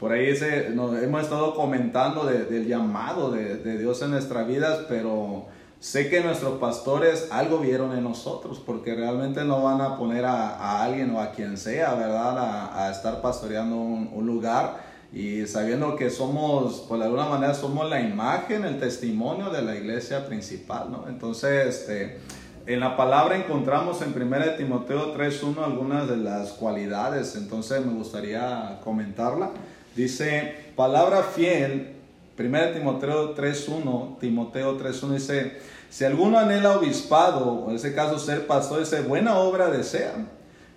Por 0.00 0.12
ahí 0.12 0.32
nos, 0.74 1.00
hemos 1.02 1.22
estado 1.22 1.54
comentando 1.54 2.24
del 2.24 2.66
llamado 2.66 3.30
de, 3.30 3.76
Dios 3.76 4.00
en 4.00 4.12
nuestras 4.12 4.48
vidas, 4.48 4.86
pero 4.88 5.44
sé 5.80 6.10
que 6.10 6.20
nuestros 6.20 6.58
pastores 6.58 7.28
algo 7.32 7.58
vieron 7.58 7.96
en 7.96 8.04
nosotros, 8.04 8.60
porque 8.64 8.94
realmente 8.94 9.44
no 9.44 9.62
van 9.62 9.80
a 9.80 9.96
poner 9.96 10.26
a, 10.26 10.84
alguien 10.84 11.10
o 11.10 11.20
a 11.20 11.32
quien 11.32 11.56
sea, 11.56 11.94
¿verdad?, 11.94 12.36
a, 12.74 12.90
estar 12.90 13.22
pastoreando 13.22 13.76
un, 13.76 14.26
lugar 14.26 14.90
y 15.12 15.46
sabiendo 15.46 15.96
que 15.96 16.10
somos, 16.10 16.80
por 16.80 16.98
de 16.98 17.06
alguna 17.06 17.24
manera, 17.24 17.54
somos 17.54 17.88
la 17.88 18.00
imagen, 18.00 18.64
el 18.64 18.78
testimonio 18.78 19.50
de 19.50 19.62
la 19.62 19.74
iglesia 19.74 20.26
principal, 20.26 20.92
¿no? 20.92 21.08
Entonces, 21.08 21.66
este, 21.66 22.20
en 22.66 22.78
la 22.78 22.96
palabra 22.96 23.36
encontramos 23.36 24.02
en 24.02 24.14
1 24.14 24.56
Timoteo 24.58 25.16
3.1 25.16 25.64
algunas 25.64 26.08
de 26.08 26.18
las 26.18 26.50
cualidades, 26.50 27.34
entonces 27.36 27.84
me 27.84 27.94
gustaría 27.94 28.78
comentarla. 28.84 29.50
Dice, 29.96 30.72
palabra 30.76 31.22
fiel, 31.22 31.99
1 32.40 32.72
Timoteo 32.72 33.34
3.1, 33.34 34.18
Timoteo 34.18 34.78
3.1 34.78 35.14
dice, 35.14 35.58
si 35.90 36.04
alguno 36.04 36.38
anhela 36.38 36.78
obispado, 36.78 37.66
en 37.68 37.76
ese 37.76 37.94
caso 37.94 38.18
ser 38.18 38.46
pastor, 38.46 38.80
dice, 38.80 39.02
buena 39.02 39.38
obra 39.38 39.70
desea. 39.70 40.14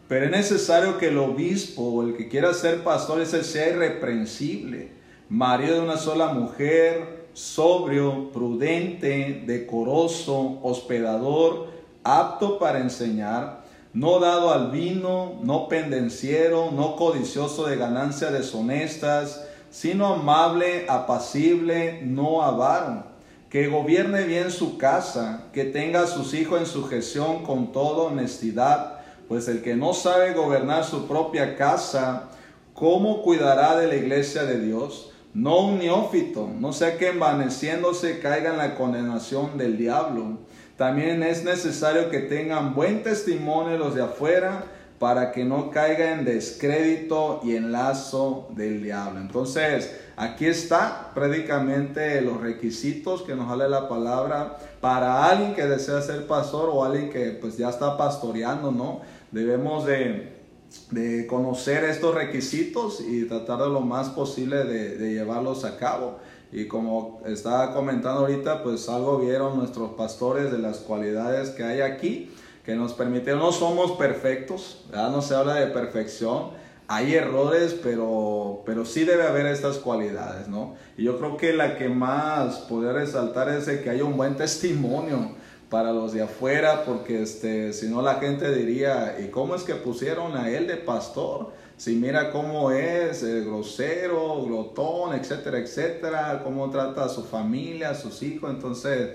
Pero 0.07 0.25
es 0.25 0.31
necesario 0.31 0.97
que 0.97 1.07
el 1.07 1.17
obispo 1.17 1.83
o 1.83 2.03
el 2.03 2.15
que 2.15 2.27
quiera 2.27 2.53
ser 2.53 2.83
pastor 2.83 3.21
ese 3.21 3.43
sea 3.43 3.69
irreprensible, 3.69 4.91
marido 5.29 5.75
de 5.75 5.81
una 5.81 5.97
sola 5.97 6.33
mujer, 6.33 7.27
sobrio, 7.33 8.31
prudente, 8.31 9.43
decoroso, 9.47 10.59
hospedador, 10.61 11.67
apto 12.03 12.59
para 12.59 12.79
enseñar, 12.79 13.63
no 13.93 14.19
dado 14.19 14.51
al 14.51 14.71
vino, 14.71 15.39
no 15.43 15.67
pendenciero, 15.67 16.71
no 16.71 16.95
codicioso 16.95 17.67
de 17.67 17.77
ganancias 17.77 18.33
deshonestas, 18.33 19.47
sino 19.73 20.13
amable, 20.13 20.85
apacible, 20.87 22.01
no 22.03 22.43
avaro, 22.43 23.05
que 23.49 23.67
gobierne 23.67 24.23
bien 24.25 24.51
su 24.51 24.77
casa, 24.77 25.45
que 25.51 25.63
tenga 25.63 26.03
a 26.03 26.07
sus 26.07 26.35
hijos 26.35 26.59
en 26.59 26.67
sujeción 26.67 27.43
con 27.43 27.71
toda 27.71 28.03
honestidad, 28.03 28.99
pues 29.27 29.47
el 29.47 29.63
que 29.63 29.75
no 29.75 29.95
sabe 29.95 30.33
gobernar 30.33 30.85
su 30.85 31.07
propia 31.07 31.55
casa, 31.55 32.29
¿cómo 32.75 33.23
cuidará 33.23 33.75
de 33.75 33.87
la 33.87 33.95
iglesia 33.95 34.43
de 34.43 34.59
Dios? 34.59 35.09
No 35.33 35.61
un 35.61 35.79
neófito, 35.79 36.47
no 36.59 36.71
sea 36.71 36.99
que 36.99 37.09
envaneciéndose 37.09 38.19
caiga 38.19 38.51
en 38.51 38.59
la 38.59 38.75
condenación 38.75 39.57
del 39.57 39.75
diablo. 39.75 40.37
También 40.77 41.23
es 41.23 41.43
necesario 41.43 42.11
que 42.11 42.19
tengan 42.19 42.75
buen 42.75 43.01
testimonio 43.01 43.79
los 43.79 43.95
de 43.95 44.03
afuera 44.03 44.65
para 45.03 45.33
que 45.33 45.43
no 45.43 45.69
caiga 45.69 46.13
en 46.13 46.23
descrédito 46.23 47.41
y 47.43 47.57
en 47.57 47.73
lazo 47.73 48.47
del 48.55 48.81
diablo. 48.81 49.19
Entonces, 49.19 49.93
aquí 50.15 50.45
está 50.45 51.11
prácticamente 51.13 52.21
los 52.21 52.39
requisitos 52.39 53.21
que 53.23 53.35
nos 53.35 53.49
sale 53.49 53.67
la 53.67 53.89
palabra 53.89 54.57
para 54.79 55.25
alguien 55.25 55.55
que 55.55 55.65
desea 55.65 56.01
ser 56.01 56.25
pastor 56.25 56.69
o 56.71 56.85
alguien 56.85 57.09
que 57.09 57.31
pues 57.31 57.57
ya 57.57 57.67
está 57.67 57.97
pastoreando, 57.97 58.71
¿no? 58.71 59.01
Debemos 59.33 59.85
de, 59.85 60.31
conocer 61.27 61.83
estos 61.83 62.15
requisitos 62.15 63.01
y 63.01 63.25
tratar 63.25 63.59
de 63.59 63.67
lo 63.67 63.81
más 63.81 64.07
posible 64.07 64.63
de 64.63 65.13
llevarlos 65.13 65.65
a 65.65 65.75
cabo. 65.75 66.19
Y 66.53 66.67
como 66.67 67.19
estaba 67.25 67.73
comentando 67.73 68.21
ahorita, 68.21 68.63
pues 68.63 68.87
algo 68.87 69.17
vieron 69.17 69.57
nuestros 69.57 69.95
pastores 69.95 70.49
de 70.49 70.59
las 70.59 70.77
cualidades 70.77 71.49
que 71.49 71.63
hay 71.63 71.81
aquí, 71.81 72.31
que 72.65 72.75
nos 72.75 72.93
permitieron, 72.93 73.41
no 73.41 73.51
somos 73.51 73.93
perfectos, 73.93 74.85
ya 74.91 75.09
no 75.09 75.21
se 75.21 75.35
habla 75.35 75.55
de 75.55 75.67
perfección, 75.67 76.51
hay 76.87 77.15
errores, 77.15 77.77
pero, 77.81 78.61
pero 78.65 78.85
sí 78.85 79.03
debe 79.03 79.23
haber 79.23 79.45
estas 79.47 79.77
cualidades, 79.77 80.47
¿no? 80.47 80.75
Y 80.97 81.03
yo 81.03 81.17
creo 81.17 81.37
que 81.37 81.53
la 81.53 81.77
que 81.77 81.89
más 81.89 82.59
podría 82.59 82.93
resaltar 82.93 83.49
es 83.49 83.65
que 83.65 83.89
haya 83.89 84.03
un 84.03 84.17
buen 84.17 84.35
testimonio 84.35 85.31
para 85.69 85.91
los 85.91 86.13
de 86.13 86.21
afuera, 86.21 86.83
porque 86.85 87.23
este, 87.23 87.73
si 87.73 87.87
no 87.89 88.01
la 88.01 88.15
gente 88.15 88.53
diría, 88.53 89.17
¿y 89.19 89.29
cómo 89.29 89.55
es 89.55 89.63
que 89.63 89.75
pusieron 89.75 90.37
a 90.37 90.49
él 90.49 90.67
de 90.67 90.77
pastor? 90.77 91.51
si 91.77 91.95
mira 91.95 92.31
cómo 92.31 92.71
es 92.71 93.23
eh, 93.23 93.41
grosero, 93.41 94.43
glotón, 94.45 95.13
etcétera, 95.15 95.57
etcétera, 95.59 96.41
cómo 96.43 96.69
trata 96.69 97.05
a 97.05 97.09
su 97.09 97.23
familia, 97.23 97.89
a 97.89 97.95
sus 97.95 98.21
hijos, 98.23 98.51
entonces, 98.51 99.09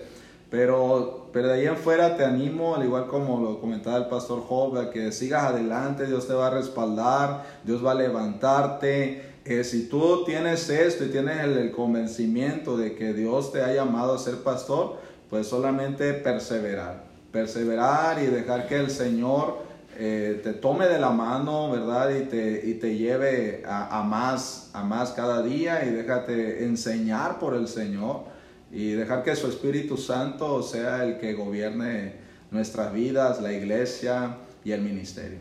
pero, 0.50 1.17
pero 1.38 1.50
de 1.50 1.54
ahí 1.54 1.66
en 1.68 1.76
fuera 1.76 2.16
te 2.16 2.24
animo, 2.24 2.74
al 2.74 2.82
igual 2.82 3.06
como 3.06 3.40
lo 3.40 3.60
comentaba 3.60 3.96
el 3.96 4.06
pastor 4.06 4.40
Job, 4.40 4.76
a 4.76 4.90
que 4.90 5.12
sigas 5.12 5.44
adelante, 5.44 6.04
Dios 6.04 6.26
te 6.26 6.34
va 6.34 6.48
a 6.48 6.50
respaldar, 6.50 7.44
Dios 7.62 7.86
va 7.86 7.92
a 7.92 7.94
levantarte. 7.94 9.22
Eh, 9.44 9.62
si 9.62 9.88
tú 9.88 10.24
tienes 10.24 10.68
esto 10.68 11.04
y 11.04 11.10
tienes 11.10 11.38
el 11.44 11.70
convencimiento 11.70 12.76
de 12.76 12.96
que 12.96 13.12
Dios 13.12 13.52
te 13.52 13.62
ha 13.62 13.72
llamado 13.72 14.14
a 14.14 14.18
ser 14.18 14.38
pastor, 14.38 14.96
pues 15.30 15.46
solamente 15.46 16.12
perseverar, 16.12 17.04
perseverar 17.30 18.20
y 18.20 18.26
dejar 18.26 18.66
que 18.66 18.74
el 18.74 18.90
Señor 18.90 19.58
eh, 19.96 20.40
te 20.42 20.54
tome 20.54 20.88
de 20.88 20.98
la 20.98 21.10
mano, 21.10 21.70
¿verdad? 21.70 22.10
Y 22.16 22.24
te, 22.24 22.68
y 22.68 22.74
te 22.74 22.96
lleve 22.96 23.62
a, 23.64 24.02
más, 24.02 24.70
a 24.72 24.82
más 24.82 25.12
cada 25.12 25.40
día 25.42 25.84
y 25.84 25.90
déjate 25.90 26.64
enseñar 26.64 27.38
por 27.38 27.54
el 27.54 27.68
Señor 27.68 28.37
y 28.70 28.92
dejar 28.92 29.22
que 29.22 29.34
su 29.36 29.48
Espíritu 29.48 29.96
Santo 29.96 30.62
sea 30.62 31.04
el 31.04 31.18
que 31.18 31.34
gobierne 31.34 32.14
nuestras 32.50 32.92
vidas, 32.92 33.40
la 33.40 33.52
iglesia 33.52 34.36
y 34.64 34.72
el 34.72 34.82
ministerio. 34.82 35.38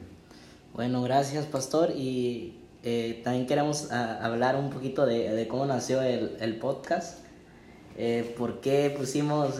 Bueno, 0.73 1.01
gracias 1.01 1.45
pastor 1.45 1.91
y 1.95 2.55
eh, 2.83 3.21
también 3.23 3.47
queremos 3.47 3.91
ah, 3.91 4.19
hablar 4.21 4.55
un 4.55 4.69
poquito 4.69 5.05
de, 5.05 5.47
cómo 5.49 5.65
nació 5.65 6.01
el, 6.01 6.55
podcast. 6.57 7.19
Eh, 7.97 8.35
¿Por 8.37 8.61
qué 8.61 8.93
pusimos, 8.95 9.55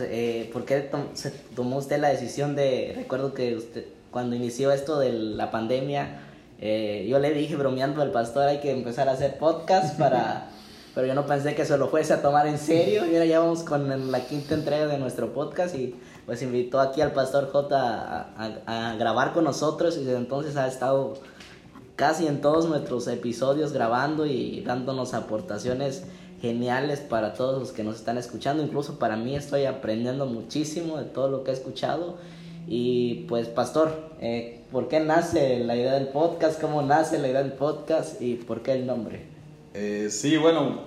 por 0.54 0.66
qué 0.66 0.90
se 1.14 1.32
tomó 1.56 1.78
usted 1.78 2.00
la 2.00 2.10
decisión 2.10 2.56
de, 2.56 2.94
recuerdo 2.96 3.34
que 3.34 3.56
usted, 3.56 3.86
cuando 4.12 4.36
inició 4.36 4.72
esto 4.72 5.00
de 5.00 5.12
la 5.12 5.52
pandemia, 5.52 6.22
eh, 6.60 7.06
yo 7.10 7.20
le 7.20 7.34
dije 7.34 7.56
bromeando 7.56 8.02
al 8.02 8.12
pastor, 8.12 8.48
hay 8.48 8.60
que 8.60 8.72
empezar 8.72 9.10
a 9.10 9.14
hacer 9.14 9.38
podcast 9.38 9.98
para... 9.98 10.52
pero 10.98 11.10
yo 11.10 11.14
no 11.14 11.28
pensé 11.28 11.54
que 11.54 11.64
se 11.64 11.78
lo 11.78 11.90
fuese 11.90 12.14
a 12.14 12.24
tomar 12.24 12.48
en 12.48 12.58
serio. 12.58 13.06
Y 13.06 13.14
ahora 13.14 13.26
ya 13.26 13.40
vamos 13.40 13.62
con 13.62 14.12
la 14.12 14.22
quinta 14.22 14.56
entrega 14.56 14.88
de 14.88 14.98
nuestro 14.98 15.32
podcast 15.32 15.76
y 15.76 15.94
pues 16.26 16.42
invitó 16.42 16.80
aquí 16.80 17.02
al 17.02 17.12
pastor 17.12 17.52
J 17.52 17.78
a, 17.78 18.62
a, 18.66 18.96
grabar 18.96 19.32
con 19.32 19.44
nosotros 19.44 19.96
y 19.98 20.04
desde 20.04 20.18
entonces 20.18 20.58
ha 20.58 20.66
estado 20.66 21.14
casi 21.96 22.26
en 22.26 22.42
todos 22.42 22.68
nuestros 22.68 23.08
episodios 23.10 23.74
grabando 23.74 24.26
y 24.26 24.62
dándonos 24.62 25.14
aportaciones 25.14 26.04
geniales 26.42 27.00
para 27.00 27.36
todos 27.36 27.60
los 27.60 27.74
que 27.74 27.84
nos 27.84 27.98
están 27.98 28.18
escuchando. 28.18 28.64
Incluso 28.64 28.98
para 28.98 29.18
mí 29.18 29.36
estoy 29.36 29.66
aprendiendo 29.66 30.26
muchísimo 30.26 30.98
de 30.98 31.04
todo 31.04 31.30
lo 31.30 31.44
que 31.44 31.52
he 31.52 31.54
escuchado 31.54 32.18
y 32.66 33.28
pues, 33.30 33.50
Pastor, 33.50 33.94
eh, 34.20 34.64
¿por 34.72 34.88
qué 34.88 35.00
nace 35.00 35.60
la 35.60 35.76
idea 35.76 35.94
del 35.94 36.08
podcast? 36.08 36.60
¿Cómo 36.60 36.82
nace 36.82 37.20
la 37.20 37.28
idea 37.28 37.44
del 37.44 37.54
podcast? 37.54 38.20
¿Y 38.20 38.34
por 38.34 38.64
qué 38.64 38.72
el 38.72 38.88
nombre? 38.88 39.37
Eh, 39.80 40.10
sí, 40.10 40.38
bueno, 40.38 40.84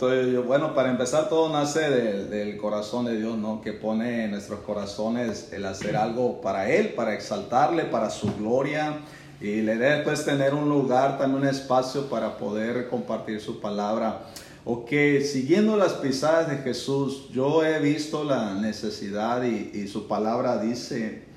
bueno, 0.49 0.75
para 0.75 0.91
empezar 0.91 1.29
todo 1.29 1.49
nace 1.49 1.89
del 1.89 2.57
corazón 2.57 3.05
de 3.05 3.17
Dios, 3.17 3.39
¿no? 3.39 3.61
Que 3.61 3.73
pone 3.73 4.25
en 4.25 4.33
nuestros 4.33 4.61
corazones 4.61 5.53
el 5.53 5.65
hacer 5.67 5.95
algo 5.95 6.41
para 6.41 6.69
Él, 6.69 6.95
para 6.95 7.15
exaltarle, 7.15 7.85
para 7.85 8.11
su 8.11 8.35
gloria. 8.35 8.99
Y 9.41 9.63
le 9.63 9.77
debe 9.77 9.95
después 9.95 10.25
tener 10.25 10.55
un 10.55 10.69
lugar, 10.69 11.19
también 11.19 11.43
un 11.43 11.49
espacio 11.49 12.07
para 12.07 12.37
poder 12.37 12.89
compartir 12.89 13.41
su 13.41 13.61
palabra. 13.61 14.23
O 14.65 14.85
que 14.85 15.21
siguiendo 15.21 15.77
las 15.77 15.93
pisadas 15.93 16.51
de 16.51 16.57
Jesús, 16.57 17.29
yo 17.33 17.65
he 17.65 17.79
visto 17.79 18.25
la 18.25 18.55
necesidad 18.55 19.45
y, 19.45 19.71
y 19.73 19.87
su 19.87 20.09
palabra 20.09 20.61
dice 20.61 21.31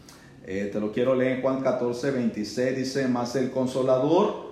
eh, 0.45 0.69
te 0.73 0.81
lo 0.81 0.91
quiero 0.91 1.15
leer 1.15 1.37
en 1.37 1.41
Juan 1.41 1.61
14, 1.61 2.11
26. 2.11 2.75
Dice, 2.75 3.07
más 3.07 3.35
el 3.35 3.51
consolador, 3.51 4.42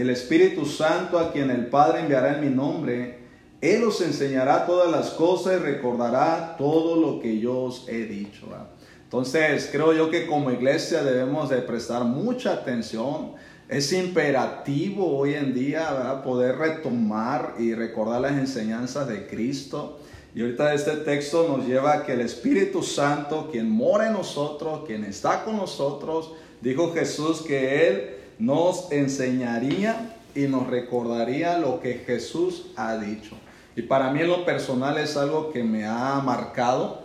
el 0.00 0.10
Espíritu 0.10 0.64
Santo, 0.64 1.18
a 1.18 1.32
quien 1.32 1.50
el 1.50 1.66
Padre 1.66 2.00
enviará 2.00 2.34
en 2.34 2.48
mi 2.48 2.54
nombre, 2.54 3.18
Él 3.60 3.84
os 3.84 4.00
enseñará 4.00 4.64
todas 4.66 4.90
las 4.90 5.10
cosas 5.10 5.60
y 5.60 5.62
recordará 5.62 6.56
todo 6.56 6.96
lo 6.96 7.20
que 7.20 7.38
yo 7.38 7.62
os 7.62 7.88
he 7.88 8.04
dicho. 8.04 8.46
Entonces, 9.02 9.68
creo 9.72 9.92
yo 9.92 10.10
que 10.10 10.26
como 10.26 10.50
iglesia 10.50 11.02
debemos 11.02 11.48
de 11.50 11.58
prestar 11.58 12.04
mucha 12.04 12.52
atención 12.52 13.32
es 13.68 13.92
imperativo 13.92 15.18
hoy 15.18 15.34
en 15.34 15.52
día 15.52 16.22
poder 16.24 16.56
retomar 16.56 17.54
y 17.58 17.74
recordar 17.74 18.22
las 18.22 18.32
enseñanzas 18.32 19.06
de 19.08 19.26
Cristo. 19.26 19.98
Y 20.34 20.40
ahorita 20.40 20.72
este 20.72 20.92
texto 20.92 21.46
nos 21.48 21.66
lleva 21.66 21.92
a 21.92 22.06
que 22.06 22.12
el 22.12 22.22
Espíritu 22.22 22.82
Santo, 22.82 23.48
quien 23.52 23.68
mora 23.68 24.06
en 24.06 24.14
nosotros, 24.14 24.84
quien 24.86 25.04
está 25.04 25.44
con 25.44 25.58
nosotros, 25.58 26.32
dijo 26.62 26.94
Jesús 26.94 27.42
que 27.42 27.88
Él 27.88 28.17
nos 28.38 28.90
enseñaría 28.92 30.16
y 30.34 30.42
nos 30.42 30.66
recordaría 30.66 31.58
lo 31.58 31.80
que 31.80 31.94
Jesús 32.06 32.66
ha 32.76 32.96
dicho. 32.96 33.36
Y 33.76 33.82
para 33.82 34.12
mí 34.12 34.20
en 34.20 34.28
lo 34.28 34.44
personal 34.44 34.98
es 34.98 35.16
algo 35.16 35.52
que 35.52 35.62
me 35.62 35.86
ha 35.86 36.20
marcado 36.24 37.02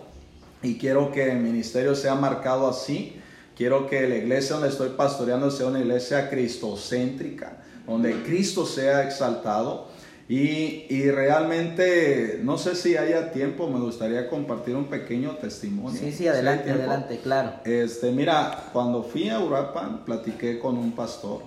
y 0.61 0.77
quiero 0.77 1.11
que 1.11 1.31
el 1.31 1.39
ministerio 1.39 1.95
sea 1.95 2.15
marcado 2.15 2.67
así 2.67 3.19
Quiero 3.55 3.87
que 3.87 4.07
la 4.07 4.15
iglesia 4.15 4.55
donde 4.55 4.69
estoy 4.69 4.89
pastoreando 4.89 5.51
sea 5.51 5.67
una 5.67 5.79
iglesia 5.79 6.29
cristocéntrica, 6.29 7.57
donde 7.85 8.23
Cristo 8.23 8.65
sea 8.65 9.03
exaltado. 9.03 9.89
Y, 10.29 10.85
y, 10.89 11.11
realmente, 11.11 12.39
no 12.43 12.57
sé 12.57 12.75
si 12.75 12.95
haya 12.95 13.31
tiempo, 13.33 13.69
me 13.69 13.79
gustaría 13.79 14.29
compartir 14.29 14.75
un 14.75 14.85
pequeño 14.85 15.31
testimonio. 15.31 15.99
Sí, 15.99 16.13
sí, 16.13 16.27
adelante, 16.27 16.71
adelante, 16.71 17.19
claro. 17.21 17.51
Este, 17.65 18.09
mira, 18.11 18.69
cuando 18.71 19.03
fui 19.03 19.29
a 19.29 19.39
Uruapan, 19.39 20.05
platiqué 20.05 20.59
con 20.59 20.77
un 20.77 20.93
pastor 20.93 21.41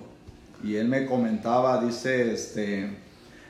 y 0.62 0.76
él 0.76 0.88
me 0.88 1.06
comentaba, 1.06 1.82
dice, 1.82 2.32
este, 2.34 2.90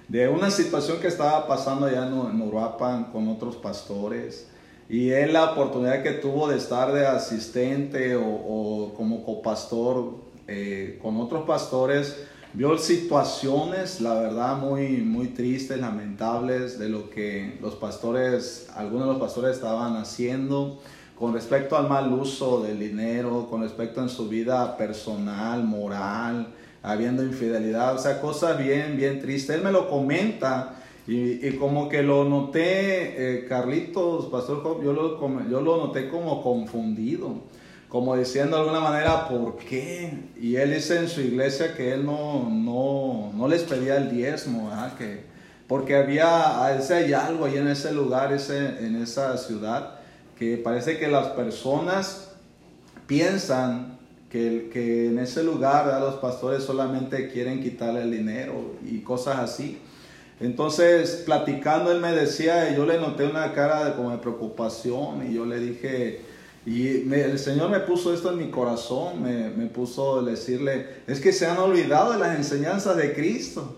de 0.09 0.29
una 0.29 0.51
situación 0.51 1.01
que 1.01 1.09
estaba 1.09 1.47
pasando 1.47 1.87
allá 1.87 2.07
en, 2.07 2.41
Uruapan 2.41 3.05
con 3.05 3.29
otros 3.29 3.57
pastores 3.57 4.47
y 4.89 5.11
él 5.11 5.33
la 5.33 5.53
oportunidad 5.53 6.03
que 6.03 6.13
tuvo 6.13 6.49
de 6.49 6.57
estar 6.57 6.93
de 6.93 7.07
asistente 7.07 8.15
o, 8.15 8.93
como 8.97 9.25
copastor 9.25 10.15
eh, 10.47 11.01
con 11.03 11.17
otros 11.21 11.45
pastores, 11.45 12.17
vio 12.57 12.79
situaciones, 12.79 14.01
la 14.01 14.15
verdad, 14.15 14.57
muy, 14.57 15.03
muy 15.03 15.27
tristes, 15.29 15.79
lamentables 15.79 16.79
de 16.79 16.89
lo 16.89 17.11
que 17.11 17.59
los 17.61 17.75
pastores, 17.75 18.71
algunos 18.75 19.09
de 19.09 19.13
los 19.13 19.21
pastores 19.21 19.57
estaban 19.57 19.97
haciendo 19.97 20.81
con 21.19 21.35
respecto 21.35 21.77
al 21.77 21.87
mal 21.87 22.11
uso 22.11 22.63
del 22.63 22.79
dinero, 22.79 23.47
con 23.51 23.61
respecto 23.61 24.01
en 24.01 24.09
su 24.09 24.31
vida 24.31 24.79
personal, 24.79 25.65
moral, 25.65 26.49
habiendo 26.83 27.23
infidelidad, 27.23 27.95
o 27.95 27.99
sea, 27.99 28.23
cosas 28.23 28.57
bien, 28.57 28.97
bien 28.97 29.21
tristes. 29.21 29.57
Él 29.57 29.63
me 29.63 29.71
lo 29.71 29.91
comenta 29.91 30.77
y, 31.07 31.51
como 31.59 31.91
que 31.91 32.03
lo 32.03 32.25
noté, 32.25 33.41
eh, 33.41 33.47
Carlitos, 33.47 34.27
Pastor 34.27 34.63
Job, 34.63 34.83
yo 34.83 34.95
lo, 34.95 35.21
yo 35.51 35.61
lo 35.61 35.77
noté 35.77 36.09
como 36.09 36.43
confundido, 36.43 37.43
como 37.89 38.17
diciendo 38.17 38.57
de 38.57 38.63
alguna 38.63 38.81
manera, 38.81 39.29
¿por 39.29 39.57
qué? 39.57 40.13
Y 40.41 40.57
él 40.57 40.75
dice 40.75 40.99
en 40.99 41.09
su 41.09 41.21
iglesia 41.21 41.75
que 41.75 41.93
él 41.93 42.05
no, 42.05 42.49
no, 42.51 43.33
no 43.35 43.49
les 43.49 43.63
pedía 43.63 43.97
el 43.97 44.11
diezmo, 44.11 44.71
que, 44.99 45.25
porque 45.69 45.97
había, 45.97 46.65
hay 46.65 47.13
algo 47.13 47.45
ahí 47.45 47.57
en 47.57 47.69
ese 47.69 47.93
lugar, 47.93 48.33
ese, 48.33 48.85
en 48.85 48.97
esa 48.97 49.37
ciudad, 49.39 50.01
que 50.39 50.57
parece 50.57 50.99
que 50.99 51.09
las 51.09 51.29
personas 51.29 52.33
piensan 53.07 53.99
que, 54.31 54.69
que 54.73 55.07
en 55.07 55.19
ese 55.21 55.45
lugar 55.45 56.01
los 56.01 56.17
pastores 56.17 56.65
solamente 56.65 57.31
quieren 57.31 57.63
quitarle 57.63 58.03
el 58.03 58.11
dinero 58.11 58.75
y 58.85 59.01
cosas 59.01 59.39
así. 59.39 59.79
Entonces, 60.39 61.23
platicando, 61.25 61.91
él 61.91 62.01
me 62.01 62.13
decía, 62.13 62.75
yo 62.77 62.85
le 62.85 62.99
noté 62.99 63.25
una 63.25 63.53
cara 63.55 63.85
de, 63.85 63.95
como 63.95 64.11
de 64.11 64.19
preocupación 64.19 65.31
y 65.31 65.35
yo 65.35 65.47
le 65.47 65.59
dije, 65.59 66.21
y 66.67 67.13
el 67.15 67.39
Señor 67.39 67.71
me 67.71 67.79
puso 67.79 68.13
esto 68.13 68.33
en 68.33 68.39
mi 68.39 68.51
corazón, 68.51 69.23
me, 69.23 69.51
me 69.51 69.67
puso 69.67 70.21
decirle, 70.23 70.89
es 71.07 71.21
que 71.21 71.33
se 71.33 71.47
han 71.47 71.59
olvidado 71.59 72.13
de 72.13 72.19
las 72.19 72.37
enseñanzas 72.37 72.97
de 72.97 73.15
Cristo. 73.15 73.77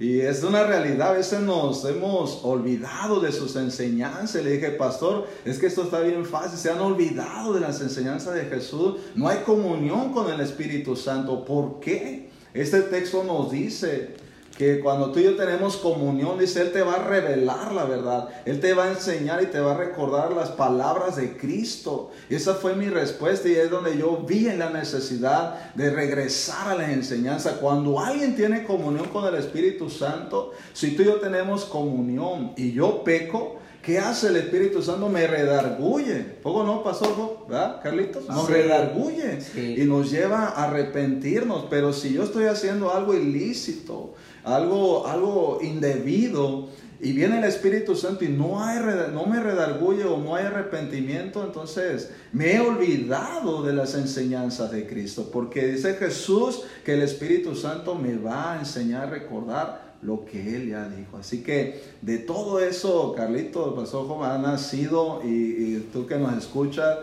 Y 0.00 0.20
es 0.20 0.44
una 0.44 0.62
realidad, 0.62 1.08
a 1.08 1.12
veces 1.14 1.40
nos 1.40 1.84
hemos 1.84 2.44
olvidado 2.44 3.18
de 3.18 3.32
sus 3.32 3.56
enseñanzas. 3.56 4.44
Le 4.44 4.52
dije, 4.52 4.70
pastor, 4.70 5.26
es 5.44 5.58
que 5.58 5.66
esto 5.66 5.82
está 5.82 5.98
bien 6.00 6.24
fácil, 6.24 6.56
se 6.56 6.70
han 6.70 6.78
olvidado 6.78 7.52
de 7.52 7.60
las 7.60 7.80
enseñanzas 7.80 8.34
de 8.34 8.44
Jesús. 8.44 9.00
No 9.16 9.26
hay 9.26 9.38
comunión 9.38 10.12
con 10.12 10.32
el 10.32 10.40
Espíritu 10.40 10.94
Santo. 10.94 11.44
¿Por 11.44 11.80
qué? 11.80 12.28
Este 12.54 12.82
texto 12.82 13.24
nos 13.24 13.50
dice, 13.50 14.14
que 14.58 14.80
cuando 14.80 15.12
tú 15.12 15.20
y 15.20 15.22
yo 15.22 15.36
tenemos 15.36 15.76
comunión, 15.76 16.36
dice, 16.36 16.60
Él 16.60 16.72
te 16.72 16.82
va 16.82 16.94
a 16.94 17.04
revelar 17.04 17.70
la 17.72 17.84
verdad, 17.84 18.28
Él 18.44 18.58
te 18.58 18.74
va 18.74 18.86
a 18.86 18.90
enseñar 18.90 19.40
y 19.40 19.46
te 19.46 19.60
va 19.60 19.70
a 19.70 19.76
recordar 19.76 20.32
las 20.32 20.48
palabras 20.48 21.14
de 21.14 21.36
Cristo. 21.36 22.10
Y 22.28 22.34
esa 22.34 22.54
fue 22.54 22.74
mi 22.74 22.88
respuesta 22.88 23.48
y 23.48 23.54
es 23.54 23.70
donde 23.70 23.96
yo 23.96 24.16
vi 24.26 24.48
en 24.48 24.58
la 24.58 24.70
necesidad 24.70 25.72
de 25.76 25.90
regresar 25.90 26.70
a 26.70 26.74
la 26.74 26.90
enseñanza. 26.90 27.60
Cuando 27.60 28.00
alguien 28.00 28.34
tiene 28.34 28.64
comunión 28.64 29.06
con 29.10 29.32
el 29.32 29.36
Espíritu 29.36 29.88
Santo, 29.90 30.50
si 30.72 30.96
tú 30.96 31.02
y 31.02 31.06
yo 31.06 31.20
tenemos 31.20 31.64
comunión 31.64 32.52
y 32.56 32.72
yo 32.72 33.04
peco, 33.04 33.58
¿Qué 33.88 33.98
hace 33.98 34.26
el 34.28 34.36
Espíritu 34.36 34.82
Santo? 34.82 35.08
Me 35.08 35.26
redarguye. 35.26 36.16
¿Poco 36.42 36.62
no, 36.62 36.82
pasó, 36.82 37.46
¿Verdad, 37.48 37.80
Carlitos? 37.82 38.28
Nos 38.28 38.50
redarguye 38.50 39.38
y 39.56 39.84
nos 39.84 40.10
lleva 40.10 40.48
a 40.48 40.64
arrepentirnos. 40.64 41.66
Pero 41.70 41.94
si 41.94 42.12
yo 42.12 42.24
estoy 42.24 42.44
haciendo 42.44 42.92
algo 42.92 43.14
ilícito, 43.14 44.14
algo, 44.54 45.06
algo 45.06 45.58
indebido, 45.62 46.68
y 47.00 47.12
viene 47.12 47.38
el 47.38 47.44
Espíritu 47.44 47.94
Santo 47.94 48.24
y 48.24 48.28
no, 48.28 48.60
hay, 48.60 48.80
no 49.12 49.24
me 49.26 49.40
redarguye 49.40 50.04
o 50.04 50.18
no 50.18 50.34
hay 50.34 50.46
arrepentimiento, 50.46 51.44
entonces 51.44 52.10
me 52.32 52.54
he 52.56 52.60
olvidado 52.60 53.62
de 53.62 53.72
las 53.72 53.94
enseñanzas 53.94 54.72
de 54.72 54.84
Cristo, 54.86 55.30
porque 55.32 55.68
dice 55.68 55.94
Jesús 55.94 56.62
que 56.84 56.94
el 56.94 57.02
Espíritu 57.02 57.54
Santo 57.54 57.94
me 57.94 58.16
va 58.16 58.54
a 58.54 58.58
enseñar 58.58 59.04
a 59.04 59.10
recordar 59.10 59.88
lo 60.02 60.24
que 60.24 60.56
Él 60.56 60.70
ya 60.70 60.88
dijo. 60.88 61.18
Así 61.18 61.42
que 61.42 61.82
de 62.02 62.18
todo 62.18 62.58
eso, 62.60 63.14
Carlito, 63.16 63.68
el 63.68 63.74
pastor 63.74 64.06
Juan, 64.08 64.32
ha 64.32 64.38
nacido 64.38 65.20
y, 65.24 65.28
y 65.28 65.88
tú 65.92 66.04
que 66.06 66.16
nos 66.16 66.36
escuchas, 66.36 66.98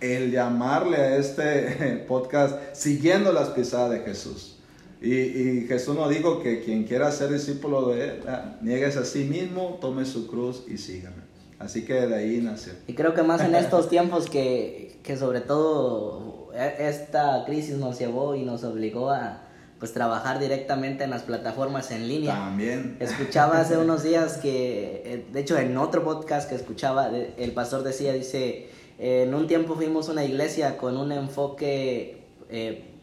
el 0.00 0.32
llamarle 0.32 0.96
a 0.96 1.16
este 1.16 2.04
podcast 2.08 2.56
siguiendo 2.74 3.32
las 3.32 3.50
pisadas 3.50 3.90
de 3.90 4.00
Jesús. 4.00 4.55
Y, 5.00 5.66
Jesús 5.68 5.94
nos 5.94 6.10
dijo 6.10 6.42
que 6.42 6.62
quien 6.62 6.84
quiera 6.84 7.10
ser 7.12 7.30
discípulo 7.30 7.88
de 7.88 8.04
Él, 8.04 8.22
ah, 8.26 8.56
niegues 8.62 8.96
a 8.96 9.04
sí 9.04 9.24
mismo, 9.24 9.78
tome 9.80 10.04
su 10.04 10.26
cruz 10.26 10.64
y 10.68 10.78
sígame. 10.78 11.26
Así 11.58 11.84
que 11.84 11.94
de 11.94 12.14
ahí 12.14 12.40
nació. 12.42 12.72
Y 12.86 12.94
creo 12.94 13.14
que 13.14 13.22
más 13.22 13.40
en 13.42 13.54
estos 13.54 13.88
tiempos 13.90 14.28
que, 14.28 14.98
que 15.02 15.16
sobre 15.16 15.40
todo 15.40 16.50
e, 16.54 16.88
esta 16.88 17.44
crisis 17.46 17.76
nos 17.76 17.98
llevó 17.98 18.34
y 18.34 18.42
nos 18.42 18.64
obligó 18.64 19.10
a 19.10 19.42
pues 19.78 19.92
trabajar 19.92 20.38
directamente 20.38 21.04
en 21.04 21.10
las 21.10 21.22
plataformas 21.22 21.90
en 21.90 22.08
línea. 22.08 22.34
También. 22.34 22.96
Escuchaba 22.98 23.60
hace 23.60 23.76
unos 23.78 24.02
días 24.02 24.38
que, 24.38 25.02
eh, 25.04 25.26
de 25.30 25.40
hecho 25.40 25.58
en 25.58 25.76
otro 25.76 26.02
podcast 26.02 26.48
que 26.48 26.54
escuchaba, 26.54 27.10
el 27.10 27.52
pastor 27.52 27.82
decía, 27.82 28.14
dice, 28.14 28.70
en 28.98 29.34
un 29.34 29.46
tiempo 29.46 29.74
fuimos 29.74 30.08
una 30.08 30.24
iglesia 30.24 30.78
con 30.78 30.96
un 30.96 31.12
enfoque 31.12 32.22
eh, 32.48 32.95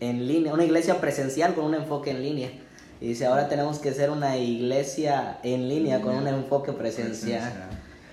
en 0.00 0.26
línea, 0.26 0.52
una 0.52 0.64
iglesia 0.64 1.00
presencial 1.00 1.54
con 1.54 1.66
un 1.66 1.74
enfoque 1.74 2.10
en 2.10 2.22
línea. 2.22 2.50
Y 3.00 3.08
dice, 3.08 3.26
ahora 3.26 3.48
tenemos 3.48 3.78
que 3.78 3.92
ser 3.92 4.10
una 4.10 4.36
iglesia 4.36 5.38
en 5.42 5.68
línea 5.68 6.00
con 6.00 6.14
un 6.14 6.26
enfoque 6.26 6.72
presencial. 6.72 7.68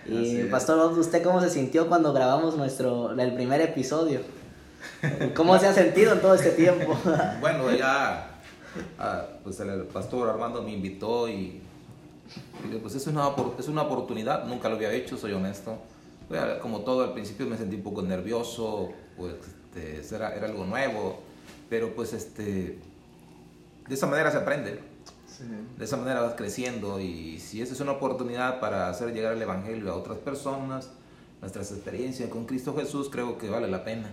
Y 0.05 0.43
Pastor 0.43 0.97
¿usted 0.97 1.21
cómo 1.21 1.41
se 1.41 1.49
sintió 1.49 1.87
cuando 1.89 2.13
grabamos 2.13 2.55
nuestro 2.55 3.11
el 3.11 3.33
primer 3.33 3.59
episodio? 3.59 4.21
¿Cómo 5.35 5.59
se 5.59 5.67
ha 5.67 5.73
sentido 5.73 6.13
en 6.13 6.21
todo 6.21 6.33
este 6.35 6.51
tiempo? 6.51 6.97
bueno, 7.41 7.69
ya 7.75 8.29
ah, 8.97 9.25
pues 9.43 9.59
el 9.59 9.83
pastor 9.83 10.29
Armando 10.29 10.61
me 10.61 10.71
invitó 10.71 11.27
y, 11.27 11.61
pues 12.81 12.95
es 12.95 13.07
una, 13.07 13.31
es 13.59 13.67
una 13.67 13.81
oportunidad, 13.81 14.45
nunca 14.45 14.69
lo 14.69 14.75
había 14.75 14.93
hecho, 14.93 15.17
soy 15.17 15.33
honesto. 15.33 15.77
Como 16.61 16.81
todo 16.81 17.03
al 17.03 17.13
principio 17.13 17.45
me 17.45 17.57
sentí 17.57 17.75
un 17.75 17.83
poco 17.83 18.01
nervioso, 18.01 18.89
pues 19.17 19.35
este, 19.75 20.15
era, 20.15 20.33
era 20.35 20.47
algo 20.47 20.63
nuevo 20.63 21.26
pero 21.69 21.93
pues 21.95 22.13
este, 22.13 22.79
de 23.87 23.95
esa 23.95 24.07
manera 24.07 24.31
se 24.31 24.37
aprende. 24.37 24.79
De 25.77 25.85
esa 25.85 25.97
manera 25.97 26.21
vas 26.21 26.33
creciendo 26.33 26.99
y 26.99 27.39
si 27.39 27.61
esa 27.61 27.73
es 27.73 27.79
una 27.79 27.91
oportunidad 27.91 28.59
para 28.59 28.89
hacer 28.89 29.13
llegar 29.13 29.33
el 29.33 29.41
Evangelio 29.41 29.91
a 29.91 29.95
otras 29.95 30.17
personas, 30.17 30.89
nuestras 31.41 31.71
experiencias 31.71 32.29
con 32.29 32.45
Cristo 32.45 32.75
Jesús, 32.75 33.09
creo 33.11 33.37
que 33.37 33.47
vale 33.47 33.67
la 33.67 33.83
pena. 33.83 34.09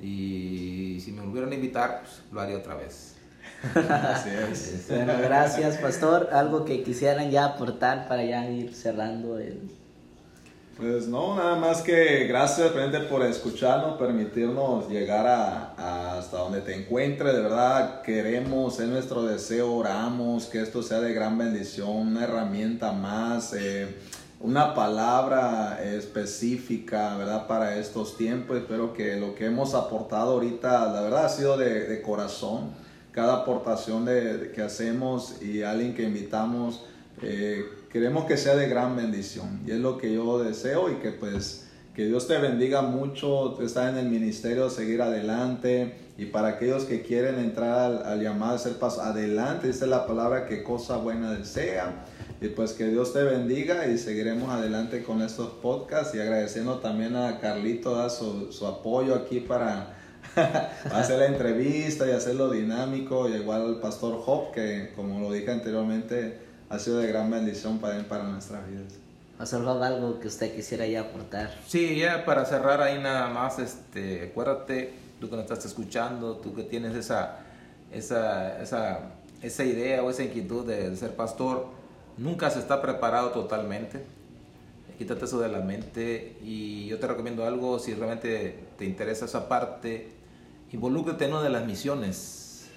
Y 0.00 1.00
si 1.04 1.12
me 1.12 1.22
volvieran 1.22 1.52
a 1.52 1.54
invitar, 1.54 2.00
pues, 2.02 2.22
lo 2.32 2.40
haría 2.40 2.56
otra 2.56 2.74
vez. 2.74 3.14
Gracias. 3.74 4.86
bueno, 4.88 5.12
gracias, 5.22 5.78
pastor. 5.78 6.30
Algo 6.32 6.64
que 6.64 6.82
quisieran 6.82 7.30
ya 7.30 7.44
aportar 7.44 8.08
para 8.08 8.24
ya 8.24 8.48
ir 8.50 8.74
cerrando 8.74 9.38
el, 9.38 9.70
pues 10.76 11.06
no, 11.06 11.36
nada 11.36 11.56
más 11.56 11.82
que 11.82 12.26
gracias 12.26 12.70
frente 12.72 13.00
por 13.00 13.22
escucharnos, 13.22 13.98
permitirnos 13.98 14.88
llegar 14.88 15.26
a, 15.26 16.18
hasta 16.18 16.38
donde 16.38 16.60
te 16.60 16.74
encuentres. 16.74 17.34
De 17.34 17.40
verdad, 17.40 18.02
queremos, 18.02 18.80
es 18.80 18.88
nuestro 18.88 19.22
deseo, 19.24 19.72
oramos 19.72 20.46
que 20.46 20.60
esto 20.60 20.82
sea 20.82 21.00
de 21.00 21.12
gran 21.12 21.38
bendición, 21.38 21.90
una 21.90 22.24
herramienta 22.24 22.92
más, 22.92 23.54
eh, 23.54 23.96
una 24.40 24.74
palabra 24.74 25.80
específica, 25.82 27.16
¿verdad? 27.16 27.46
Para 27.46 27.76
estos 27.78 28.16
tiempos. 28.16 28.56
Espero 28.58 28.92
que 28.92 29.16
lo 29.16 29.34
que 29.34 29.46
hemos 29.46 29.74
aportado 29.74 30.32
ahorita, 30.32 30.92
la 30.92 31.00
verdad, 31.00 31.26
ha 31.26 31.28
sido 31.28 31.56
de, 31.56 31.86
de 31.86 32.02
corazón 32.02 32.84
cada 33.14 33.34
aportación 33.34 34.04
de, 34.04 34.50
que 34.52 34.60
hacemos 34.60 35.40
y 35.40 35.62
alguien 35.62 35.94
que 35.94 36.02
invitamos, 36.02 36.84
eh, 37.22 37.64
queremos 37.94 38.24
que 38.24 38.36
sea 38.36 38.56
de 38.56 38.68
gran 38.68 38.96
bendición. 38.96 39.60
Y 39.64 39.70
es 39.70 39.78
lo 39.78 39.98
que 39.98 40.12
yo 40.12 40.42
deseo 40.42 40.90
y 40.90 40.96
que 40.96 41.12
pues 41.12 41.68
que 41.94 42.06
Dios 42.06 42.26
te 42.26 42.36
bendiga 42.38 42.82
mucho, 42.82 43.62
estar 43.62 43.88
en 43.88 43.96
el 43.96 44.06
ministerio, 44.06 44.68
seguir 44.68 45.00
adelante. 45.00 45.94
Y 46.18 46.26
para 46.26 46.48
aquellos 46.48 46.86
que 46.86 47.02
quieren 47.02 47.38
entrar 47.38 48.02
al, 48.04 48.20
llamado 48.20 48.56
a 48.56 48.58
ser 48.58 48.80
paso, 48.80 49.00
adelante, 49.00 49.70
es 49.70 49.80
la 49.82 50.08
palabra 50.08 50.46
que 50.46 50.64
cosa 50.64 50.96
buena 50.96 51.34
desea. 51.34 52.04
Y 52.40 52.48
pues 52.48 52.72
que 52.72 52.88
Dios 52.88 53.12
te 53.12 53.22
bendiga 53.22 53.86
y 53.86 53.96
seguiremos 53.96 54.50
adelante 54.50 55.04
con 55.04 55.22
estos 55.22 55.50
podcasts 55.62 56.16
y 56.16 56.20
agradeciendo 56.20 56.80
también 56.80 57.14
a 57.14 57.38
Carlito 57.38 57.94
da 57.94 58.10
su, 58.10 58.50
su 58.50 58.66
apoyo 58.66 59.14
aquí 59.14 59.38
para 59.38 59.94
hacer 60.92 61.20
la 61.20 61.26
entrevista 61.26 62.08
y 62.08 62.10
hacerlo 62.10 62.50
dinámico, 62.50 63.28
y 63.28 63.34
igual 63.34 63.66
al 63.66 63.78
pastor 63.78 64.20
Job, 64.20 64.50
que 64.52 64.90
como 64.96 65.20
lo 65.20 65.30
dije 65.30 65.52
anteriormente, 65.52 66.53
ha 66.68 66.78
sido 66.78 66.98
de 66.98 67.06
gran 67.08 67.30
bendición 67.30 67.78
para, 67.78 68.02
para 68.04 68.24
nuestras 68.24 68.68
vidas. 68.68 68.94
Pastor 69.38 69.64
Job, 69.64 69.82
algo 69.82 70.20
que 70.20 70.28
usted 70.28 70.54
quisiera 70.54 70.86
ya 70.86 71.02
aportar. 71.02 71.54
Sí, 71.66 71.96
ya 71.96 72.24
para 72.24 72.44
cerrar 72.44 72.80
ahí 72.80 73.00
nada 73.00 73.28
más, 73.28 73.58
este, 73.58 74.28
acuérdate, 74.30 74.94
tú 75.20 75.28
que 75.28 75.36
nos 75.36 75.44
estás 75.44 75.64
escuchando, 75.64 76.36
tú 76.36 76.54
que 76.54 76.62
tienes 76.62 76.94
esa, 76.94 77.40
esa, 77.92 78.62
esa, 78.62 79.00
esa 79.42 79.64
idea 79.64 80.02
o 80.02 80.10
esa 80.10 80.22
inquietud 80.22 80.66
de 80.66 80.96
ser 80.96 81.16
pastor, 81.16 81.66
nunca 82.16 82.48
se 82.50 82.60
está 82.60 82.80
preparado 82.80 83.30
totalmente 83.30 84.04
quítate 84.96 85.24
eso 85.24 85.40
de 85.40 85.48
la 85.48 85.58
mente 85.58 86.36
y 86.42 86.86
yo 86.86 87.00
te 87.00 87.06
recomiendo 87.08 87.44
algo 87.44 87.80
si 87.80 87.94
realmente 87.94 88.60
te 88.78 88.84
interesa 88.84 89.24
esa 89.24 89.48
parte 89.48 90.12
involúcrate 90.72 91.24
en 91.24 91.32
una 91.32 91.42
de 91.42 91.50
las 91.50 91.64
misiones. 91.66 92.68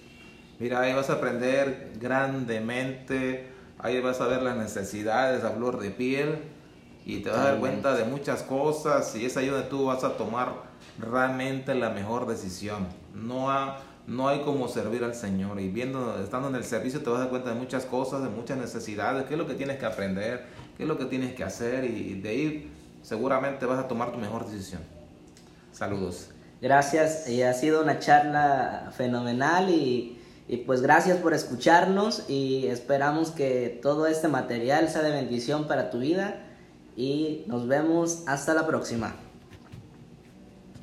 Mira, 0.59 0.81
ahí 0.81 0.93
vas 0.93 1.09
a 1.09 1.13
aprender 1.13 1.93
grandemente, 1.99 3.47
ahí 3.79 3.99
vas 4.01 4.21
a 4.21 4.27
ver 4.27 4.41
las 4.41 4.57
necesidades 4.57 5.43
a 5.43 5.51
flor 5.51 5.79
de 5.79 5.91
piel 5.91 6.39
y 7.05 7.19
te 7.19 7.29
vas 7.29 7.39
a 7.39 7.43
dar 7.43 7.59
cuenta 7.59 7.95
de 7.95 8.03
muchas 8.03 8.43
cosas 8.43 9.15
y 9.15 9.25
es 9.25 9.37
ahí 9.37 9.47
donde 9.47 9.67
tú 9.67 9.85
vas 9.85 10.03
a 10.03 10.17
tomar 10.17 10.53
realmente 10.99 11.73
la 11.75 11.89
mejor 11.89 12.27
decisión. 12.27 12.87
No, 13.13 13.47
no 14.07 14.27
hay 14.27 14.41
como 14.41 14.67
servir 14.67 15.03
al 15.03 15.15
Señor 15.15 15.59
y 15.59 15.69
viendo, 15.69 16.21
estando 16.21 16.49
en 16.49 16.55
el 16.55 16.63
servicio 16.63 17.01
te 17.01 17.09
vas 17.09 17.19
a 17.19 17.21
dar 17.21 17.29
cuenta 17.29 17.49
de 17.49 17.55
muchas 17.55 17.85
cosas, 17.85 18.23
de 18.23 18.29
muchas 18.29 18.57
necesidades, 18.57 19.25
qué 19.25 19.35
es 19.35 19.37
lo 19.37 19.47
que 19.47 19.53
tienes 19.53 19.77
que 19.77 19.85
aprender, 19.85 20.45
qué 20.75 20.83
es 20.83 20.89
lo 20.89 20.97
que 20.97 21.05
tienes 21.05 21.33
que 21.35 21.43
hacer 21.43 21.85
y 21.85 22.19
de 22.19 22.29
ahí 22.29 22.71
seguramente 23.01 23.65
vas 23.65 23.79
a 23.79 23.87
tomar 23.87 24.11
tu 24.11 24.17
mejor 24.17 24.45
decisión. 24.45 24.81
Saludos. 25.71 26.31
Gracias, 26.59 27.29
y 27.29 27.43
ha 27.43 27.53
sido 27.53 27.83
una 27.83 27.99
charla 27.99 28.91
fenomenal 28.97 29.69
y, 29.69 30.16
y, 30.47 30.57
pues 30.57 30.81
gracias 30.81 31.17
por 31.17 31.33
escucharnos 31.33 32.23
y 32.29 32.67
esperamos 32.67 33.31
que 33.31 33.79
todo 33.81 34.07
este 34.07 34.27
material 34.27 34.89
sea 34.89 35.01
de 35.01 35.11
bendición 35.11 35.67
para 35.67 35.89
tu 35.89 35.99
vida 35.99 36.43
y 36.95 37.43
nos 37.47 37.67
vemos 37.67 38.23
hasta 38.27 38.53
la 38.53 38.65
próxima. 38.65 39.26